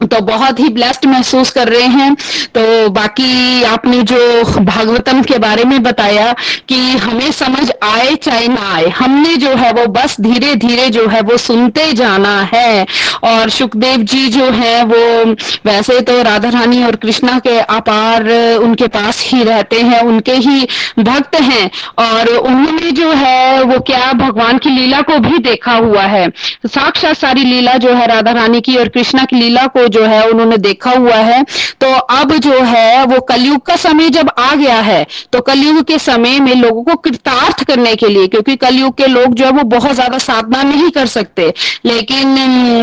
[0.00, 2.14] तो बहुत ही ब्लेस्ड महसूस कर रहे हैं।
[2.54, 6.32] तो बाकी आपने जो भागवतम के बारे में बताया
[6.68, 11.06] कि हमें समझ आए चाहे ना आए, हमने जो है वो बस धीरे धीरे जो
[11.08, 12.86] है वो सुनते जाना है।
[13.24, 15.34] और सुखदेव जी जो है वो
[15.66, 18.28] वैसे तो राधा रानी और कृष्णा के अपार
[18.58, 20.66] उनके पास ही रहते हैं, उनके ही
[20.98, 26.02] भक्त हैं। और उन्होंने जो है वो क्या भगवान की लीला को भी देखा हुआ
[26.04, 26.28] है।
[26.66, 30.22] साक्षात सारी लीला जो है राधा रानी की और कृष्णा की लीला को जो है
[30.30, 31.42] उन्होंने देखा हुआ है।
[31.80, 35.98] तो अब जो है, वो कलयुग का समय जब आ गया है तो कलयुग के
[36.00, 39.62] समय में लोगों को कृतार्थ करने के लिए, क्योंकि कलयुग के लोग जो है, वो
[39.68, 41.52] बहुत ज़्यादा साधना नहीं कर सकते।
[41.84, 42.36] लेकिन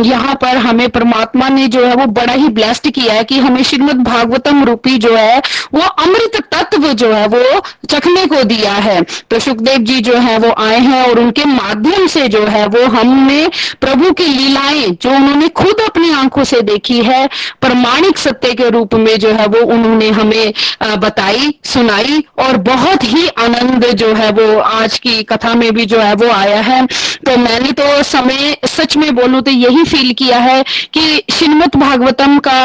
[0.06, 3.62] यहाँ पर हमें परमात्मा ने जो है, वो बड़ा ही ब्लेस्ड किया है कि हमें
[3.64, 5.42] श्रीमद भागवतम रूपी जो है,
[5.74, 10.38] वो अमृत तत्व जो है, वो चखने को दिया है। तो सुखदेव जी जो है,
[10.40, 13.48] वो आए हैं और उनके माध्यम से जो है, वो हमने
[13.82, 17.28] प्रभु की लीलाएँ, जो उन्होंने खुद अपनी आँखों से देखी की है,
[17.62, 20.54] प्रमाणिक सत्य के रूप में जो है वो उन्होंने हमें
[21.00, 26.00] बताई, सुनाई और बहुत ही आनंद जो है वो आज की कथा में भी जो
[26.00, 26.86] है वो आया है।
[27.26, 32.38] तो मैंने तो समय सच में बोलूँ तो यही फील किया है कि श्रीमद भागवतम
[32.40, 32.60] का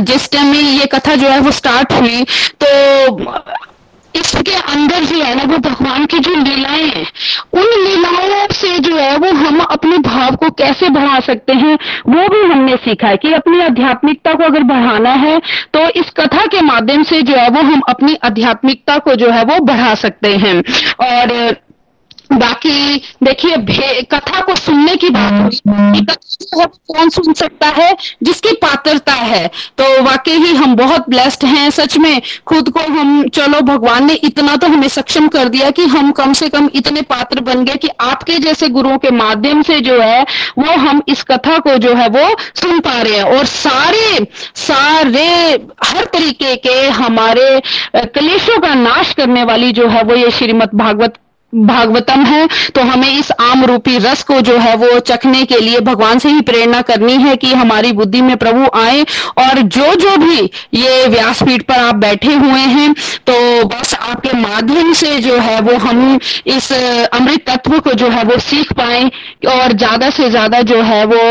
[0.00, 2.24] जिस टाइम में ये कथा जो है वो स्टार्ट हुई
[2.62, 3.16] तो
[4.16, 7.06] इसके अंदर जो है ना वो भगवान की जो लीलाएँ हैं,
[7.54, 11.74] उन लीलाओं से जो है वो हम अपने भाव को कैसे बढ़ा सकते हैं,
[12.08, 15.38] वो भी हमने सीखा है कि अपनी आध्यात्मिकता को अगर बढ़ाना है
[15.74, 19.44] तो इस कथा के माध्यम से जो है वो हम अपनी आध्यात्मिकता को जो है
[19.44, 20.56] वो बढ़ा सकते हैं।
[21.00, 21.54] और
[22.32, 29.12] बाकी देखिए कथा को सुनने की बात हुई कथा कौन सुन सकता है, जिसकी पात्रता
[29.12, 29.46] है।
[29.78, 34.14] तो वाकई ही हम बहुत ब्लेस्ड हैं, सच में, खुद को हम, चलो, भगवान ने
[34.24, 37.74] इतना तो हमें सक्षम कर दिया कि हम कम से कम इतने पात्र बन गए
[37.74, 40.22] कि आपके जैसे गुरुओं के माध्यम से जो है,
[40.58, 44.26] वो हम इस कथा को जो है, वो सुन पा रहे हैं। और सारे
[44.56, 45.26] सारे,
[45.86, 47.62] हर तरीके के हमारे
[47.96, 51.18] कलेशों का नाश करने वाली जो है, वो ये श्रीमद भागवत
[51.52, 55.80] भागवतम है तो हमें इस आम रूपी रस को जो है वो चखने के लिए
[55.80, 59.02] भगवान से ही प्रेरणा करनी है कि हमारी बुद्धि में प्रभु आए।
[59.38, 60.38] और जो जो भी
[60.74, 62.92] ये व्यासपीठ पर आप बैठे हुए हैं
[63.26, 66.72] तो बस आपके माध्यम से जो है वो हम इस
[67.12, 69.04] अमृत तत्व को जो है वो सीख पाए
[69.48, 71.22] और ज़्यादा से ज़्यादा जो है वो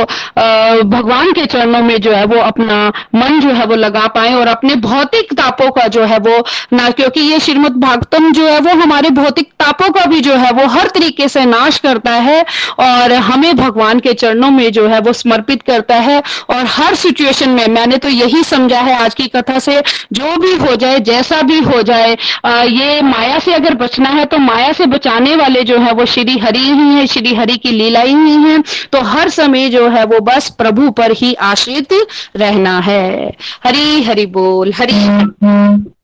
[0.89, 4.47] भगवान के चरणों में जो है वो अपना मन जो है वो लगा पाए और
[4.47, 6.43] अपने भौतिक तापों का जो है वो,
[6.73, 10.51] ना, क्योंकि ये श्रीमद भागवतम जो है वो हमारे भौतिक तापों का भी जो है
[10.51, 12.41] वो हर तरीके से नाश करता है
[12.79, 17.49] और हमें भगवान के चरणों में जो है वो समर्पित करता है और हर सिचुएशन
[17.49, 19.81] में मैंने तो यही समझा है आज की कथा से
[20.13, 24.25] जो भी हो जाए जैसा भी हो जाए आ, ये माया से अगर बचना है
[24.25, 27.71] तो माया से बचाने वाले जो है वो श्री हरि ही है श्री हरि की
[27.71, 28.57] लीला ही है
[28.91, 31.93] तो हर समय जो है वो बस प्रभु पर ही आश्रित
[32.35, 33.33] रहना है।
[33.63, 35.98] हरी हरि बोल हरी।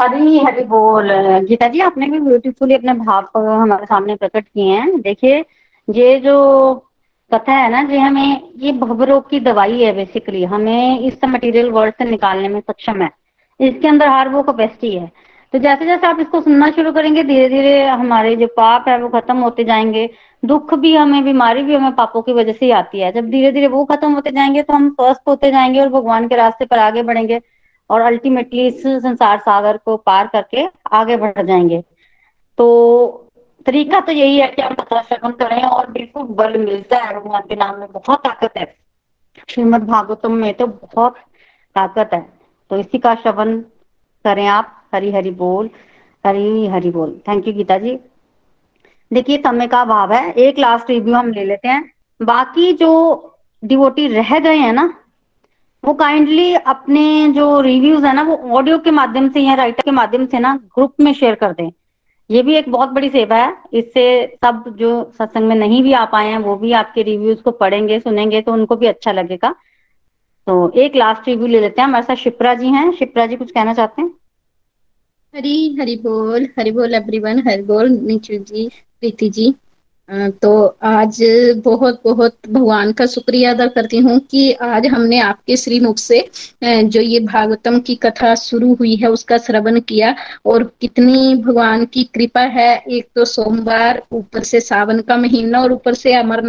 [0.00, 1.08] हरी हरी बोल।
[1.40, 5.44] गीता जी, आपने भी ब्यूटीफुली अपने भाव हमारे सामने प्रकट किए हैं। देखिए,
[5.88, 6.74] ये जो
[7.30, 11.94] कथा है ना जी हमें, ये भवरोग की दवाई है बेसिकली हमें इस मटेरियल वर्ल्ड
[11.94, 13.10] से निकालने में सक्षम है।
[13.60, 15.10] इसके अंदर हर वो कैपेसिटी है।
[15.54, 19.08] तो जैसे जैसे आप इसको सुनना शुरू करेंगे धीरे धीरे हमारे जो पाप है, वो
[19.08, 20.08] खत्म होते जाएँगे।
[20.42, 23.52] दुख भी हमें, बीमारी भी हमें पापों की वजह से ही आती है। जब धीरे
[23.52, 26.78] धीरे वो खत्म होते जाएँगे तो हम स्वस्थ होते जाएँगे और भगवान के रास्ते पर
[26.78, 27.40] आगे बढ़ेंगे।
[27.90, 31.84] और अल्टीमेटली इस संसार सागर को पार करके आगे बढ़ जाएँगे।
[32.58, 33.26] तो
[33.66, 37.42] तरीका तो यही है कि हम कथा श्रवण करें और बिल्कुल बल मिलता है भगवान
[37.48, 38.76] के नाम में। बहुत ताकत है।
[39.48, 41.14] श्रीमद भागवतम में तो बहुत
[41.74, 42.32] ताकत है।
[42.70, 43.60] तो इसी का श्रवण
[44.24, 45.70] करें आप। हरी हरी बोल।
[46.26, 47.98] हरी हरि बोल। Thank you Geeta ji.
[49.12, 53.26] देखिए, समय का अभाव है। एक लास्ट रिव्यू हम ले लेते हैं। बाकी जो
[53.64, 54.99] डिवोटी रह गए हैं ना
[55.84, 59.90] वो काइंडली अपने जो रिव्यूज़ है ना, वो ऑडियो के माध्यम से या राइटर के
[59.90, 61.72] माध्यम से ना ग्रुप में शेयर कर दें।
[62.30, 66.04] ये भी एक बहुत बड़ी सेवा है। इससे सब जो सत्संग में नहीं भी आ
[66.04, 69.54] पाए हैं, वो भी आपके रिव्यूज़ को पढ़ेंगे, सुनेंगे तो उनको भी अच्छा लगेगा।
[70.46, 73.50] तो एक लास्ट रिव्यू ले लेते हैं। हमारे साथ शिप्रा जी हैं। शिप्रा जी, कुछ
[73.50, 74.10] कहना चाहते हैं?
[75.36, 79.54] हरी हरी बोल। हरी बोल एवरीवन हरी बोल नीचू जी, प्रीति जी।
[80.10, 80.50] तो
[80.84, 81.18] आज
[81.64, 86.18] बहुत बहुत भगवान का शुक्रिया अदा करती हूँ कि आज हमने आपके श्रीमुख से
[86.64, 92.04] जो ये भागवतम की कथा शुरू हुई है, उसका श्रवण किया और कितनी भगवान की
[92.04, 96.40] कृपा है। एक तो सोमवार, ऊपर से सावन का महीना और ऊपर से अमर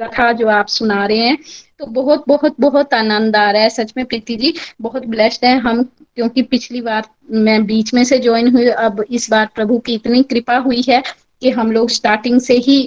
[0.00, 1.36] कथा जो आप सुना रहे हैं
[1.80, 5.56] तो बहुत बहुत बहुत आनंद आ रहा है। सच में प्रीति जी, बहुत ब्लेस्ड है
[5.58, 9.94] हम, क्योंकि पिछली बार मैं बीच में से ज्वाइन हुई, अब इस बार प्रभु की
[9.94, 11.02] इतनी कृपा हुई है
[11.42, 12.78] कि हम लोग स्टार्टिंग से ही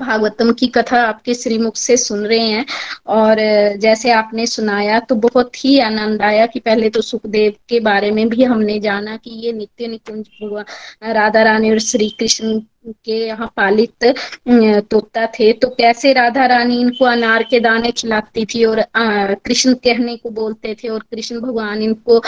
[0.00, 2.64] भागवतम की कथा आपके श्रीमुख से सुन रहे हैं।
[3.08, 3.36] और
[3.80, 8.28] जैसे आपने सुनाया तो बहुत ही आनंद आया कि पहले तो सुखदेव के बारे में
[8.28, 10.64] भी हमने जाना कि ये नित्य निकुंज
[11.04, 12.58] राधा रानी और श्री कृष्ण
[13.04, 14.04] के यहाँ पालित
[14.90, 18.82] तोता थे। तो कैसे राधा रानी इनको अनार के दाने खिलाती थी और
[19.44, 22.20] कृष्ण कहने को बोलते थे और कृष्ण भगवान इनको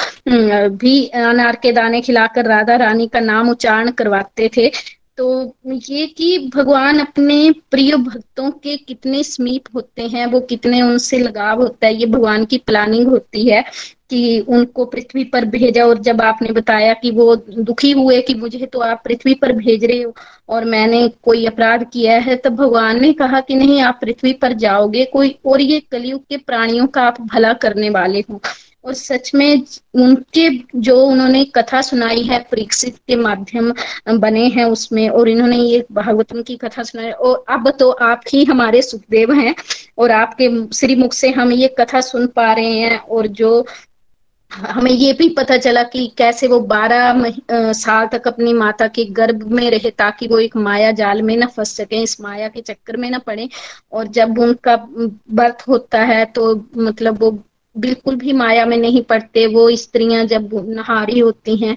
[0.77, 4.71] भी अनार के दाने खिलाकर राधा रानी का नाम उच्चारण करवाते थे।
[5.19, 11.19] तो ये कि भगवान अपने प्रिय भक्तों के कितने समीप होते हैं, वो कितने उनसे
[11.19, 13.64] लगाव होता है, ये भगवान की प्लानिंग होती है
[14.11, 18.67] कि उनको पृथ्वी पर भेजा और जब आपने बताया कि वो दुखी हुए कि मुझे
[18.67, 20.14] तो आप पृथ्वी पर भेज रहे हो
[20.49, 24.53] और मैंने कोई अपराध किया है, तब भगवान ने कहा कि नहीं, आप पृथ्वी पर
[24.55, 28.41] जाओगे, कोई और ये कलयुग के प्राणियों का आप भला करने वाले हो।
[28.87, 29.62] और सच में
[29.95, 30.49] उनके
[30.80, 33.72] जो उन्होंने कथा सुनाई है, परीक्षित के माध्यम
[34.18, 38.45] बने हैं उसमें और इन्होंने ये भागवतम की कथा सुनाई। और अब तो आप ही
[38.45, 39.55] हमारे सुखदेव हैं
[39.99, 43.66] और आपके श्रीमुख से हम ये कथा सुन पा रहे हैं और जो
[44.51, 49.43] हमें ये भी पता चला कि कैसे वो बारह साल तक अपनी माता के गर्भ
[49.53, 52.97] में रहे ताकि वो एक माया जाल में न फंस सके, इस माया के चक्कर
[52.97, 53.49] में न पड़े।
[53.93, 57.30] और जब उनका बर्थ होता है तो मतलब वो
[57.77, 61.77] बिल्कुल भी माया में नहीं पड़ते, वो स्त्रियाँ जब नहारी होती हैं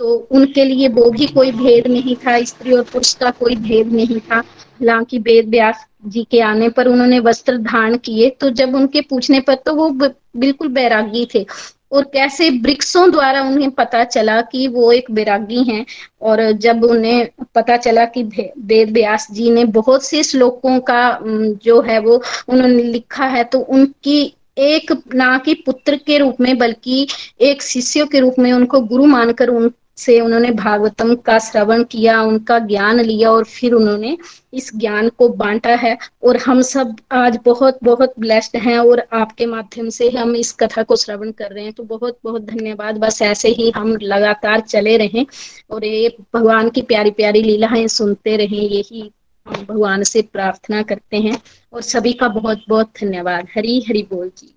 [0.00, 3.92] तो उनके लिए वो भी कोई भेद नहीं था, स्त्री और पुरुष का कोई भेद
[3.92, 8.74] नहीं था। हालाँकि वेद व्यास जी के आने पर उन्होंने वस्त्र धारण किए तो जब
[8.74, 11.44] उनके पूछने पर तो वो बिल्कुल बैरागी थे।
[11.92, 15.84] और कैसे वृक्षों द्वारा उन्हें पता चला कि वो एक बैरागी हैं,
[16.22, 21.18] और जब उन्हें पता चला कि वेद व्यास जी ने बहुत से श्लोकों का
[21.64, 24.22] जो है वो उन्होंने लिखा है तो उनकी
[24.58, 27.06] एक ना कि पुत्र के रूप में, बल्कि
[27.40, 32.22] एक शिष्य के रूप में उनको गुरु मानकर उन से उन्होंने भागवतम का श्रवण किया,
[32.22, 34.16] उनका ज्ञान लिया और फिर उन्होंने
[34.54, 39.46] इस ज्ञान को बांटा है। और हम सब आज बहुत बहुत ब्लेस्ड हैं और आपके
[39.46, 43.22] माध्यम से हम इस कथा को श्रवण कर रहे हैं। तो बहुत बहुत धन्यवाद। बस
[43.22, 45.26] ऐसे ही हम लगातार चले रहें
[45.70, 49.10] और ये भगवान की प्यारी प्यारी लीलाएँ सुनते रहें। यही
[49.50, 51.38] भगवान से प्रार्थना करते हैं
[51.72, 54.54] और सभी का बहुत बहुत धन्यवाद। हरी हरी बोल जी।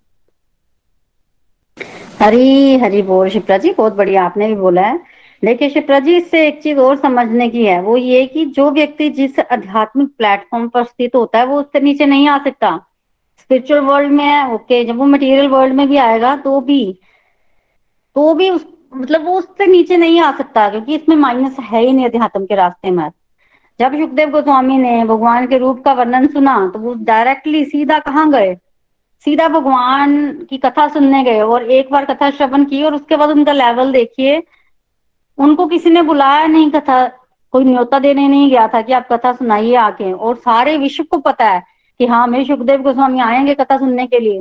[2.21, 4.99] हरी हरी बोल शिप्रा जी, बहुत बढ़िया आपने भी बोला है।
[5.43, 9.09] देखिए शिप्रा जी, इससे एक चीज़ और समझने की है, वो ये कि जो व्यक्ति
[9.11, 12.75] जिस आध्यात्मिक प्लेटफॉर्म पर स्थित होता है, वो उससे नीचे नहीं आ सकता।
[13.39, 16.83] स्पिरिचुअल वर्ल्ड में है, ओके, जब वो मटेरियल वर्ल्ड में भी आएगा तो भी
[18.15, 21.91] तो भी उस मतलब वो उससे नीचे नहीं आ सकता, क्योंकि इसमें माइनस है ही
[21.91, 23.09] नहीं अध्यात्म के रास्ते में।
[23.81, 28.31] जब सुखदेव गोस्वामी ने भगवान के रूप का वर्णन सुना तो वो डायरेक्टली सीधा कहाँ
[28.31, 28.55] गए?
[29.19, 33.29] सीधा भगवान की कथा सुनने गए और एक बार कथा श्रवण की और उसके बाद
[33.29, 34.43] उनका लेवल देखिए।
[35.37, 37.07] उनको किसी ने बुलाया नहीं, कथा,
[37.51, 41.17] कोई न्योता देने नहीं गया था कि आप कथा सुनाइए आके। और सारे विश्व को
[41.17, 41.63] पता है
[41.99, 44.39] कि हाँ मेरे सुखदेव गोस्वामी आएँगे कथा सुनने के लिए।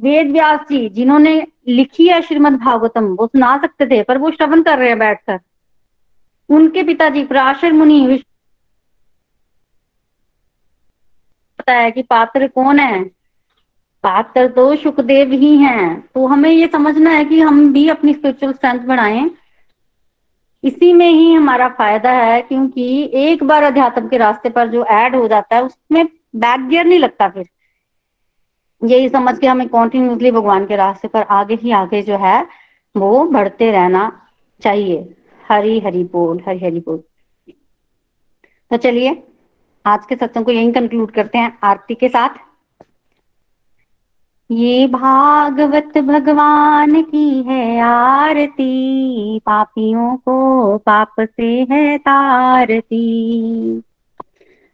[0.00, 4.62] वेद व्यास जी, जिन्होंने लिखी है श्रीमद भागवतम, वो सुना सकते थे, पर वो श्रवण
[4.62, 5.40] कर रहे हैं बैठकर।
[6.48, 8.20] उनके पिताजी, पराशर मुनि
[11.70, 13.04] पता है कि पात्र कौन है?
[14.02, 18.52] पात्र तो सुखदेव ही हैं। तो हमें ये समझना है कि हम भी अपनी स्पिरिचुअल
[18.52, 19.30] स्ट्रेंथ बढ़ाएँ।
[20.64, 25.16] इसी में ही हमारा फ़ायदा है क्योंकि एक बार अध्यात्म के रास्ते पर जो ऐड
[25.16, 27.48] हो जाता है, उसमें बैक गियर नहीं लगता फिर।
[28.84, 32.46] यही समझ के हमें कॉन्टिन्यूसली भगवान के रास्ते पर आगे ही आगे जो है,
[32.96, 34.26] वो बढ़ते रहना
[34.62, 35.14] चाहिए।
[35.48, 37.02] हरी हरी बोल, हरी हरी बोल।
[38.70, 39.26] तो चलिए।
[39.84, 42.28] आज के सत्संग को यही कंक्लूड करते हैं, आरती के साथ।
[44.50, 53.02] ये भागवत भगवान की है आरती, पापियों को पाप से है तारती।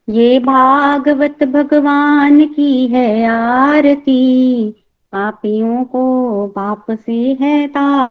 [0.08, 4.70] ये भागवत भगवान की है आरती,
[5.12, 8.10] पापियों को पाप से है ता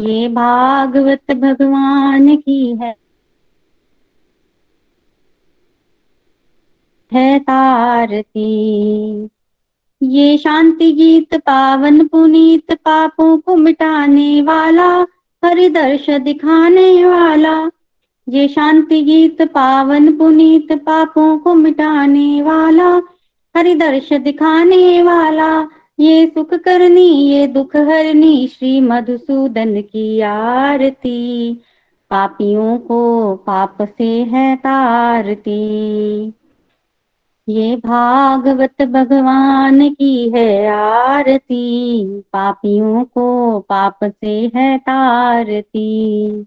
[0.00, 2.94] ये भागवत भगवान की है।
[7.12, 8.48] है तारती
[10.02, 15.06] ये शांति गीत, पावन पुनीत, पापों को मिटाने वाला
[15.44, 17.70] हरि दर्श दिखाने वाला।
[18.28, 23.02] ये शांति गीत, पावन पुनीत, पापों को मिटाने वाला
[23.56, 25.68] हरि दर्श दिखाने वाला।
[25.98, 31.54] ये सुख करनी, ये दुख हरनी, श्री मधुसूदन की आरती।
[32.10, 35.58] पापियों को पाप से है तारती।
[37.48, 46.46] ये भागवत भगवान की है आरती। पापियों को पाप से है तारती।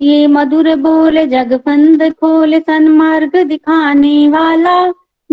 [0.00, 4.92] ये मधुर बोल जगफंद खोल सन्मार्ग दिखाने वाला।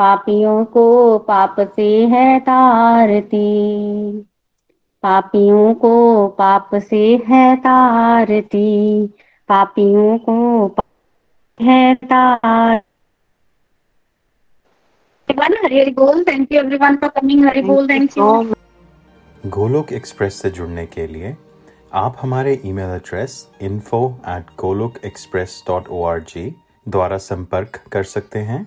[0.00, 0.82] पापियों को
[1.18, 3.46] पाप से है तारती।
[5.02, 5.92] पापियों को
[6.38, 9.06] पाप से है तारती।
[9.48, 10.36] पापियों को
[11.60, 12.80] है तार
[15.64, 18.54] हरी बोल। Thank you everyone for coming Hari बोल थैंक यू
[19.46, 21.36] गोलोक एक्सप्रेस से जुड़ने के लिए
[21.94, 26.54] आप हमारे email address info at Golok express dot O R G
[26.88, 28.66] द्वारा संपर्क कर सकते हैं।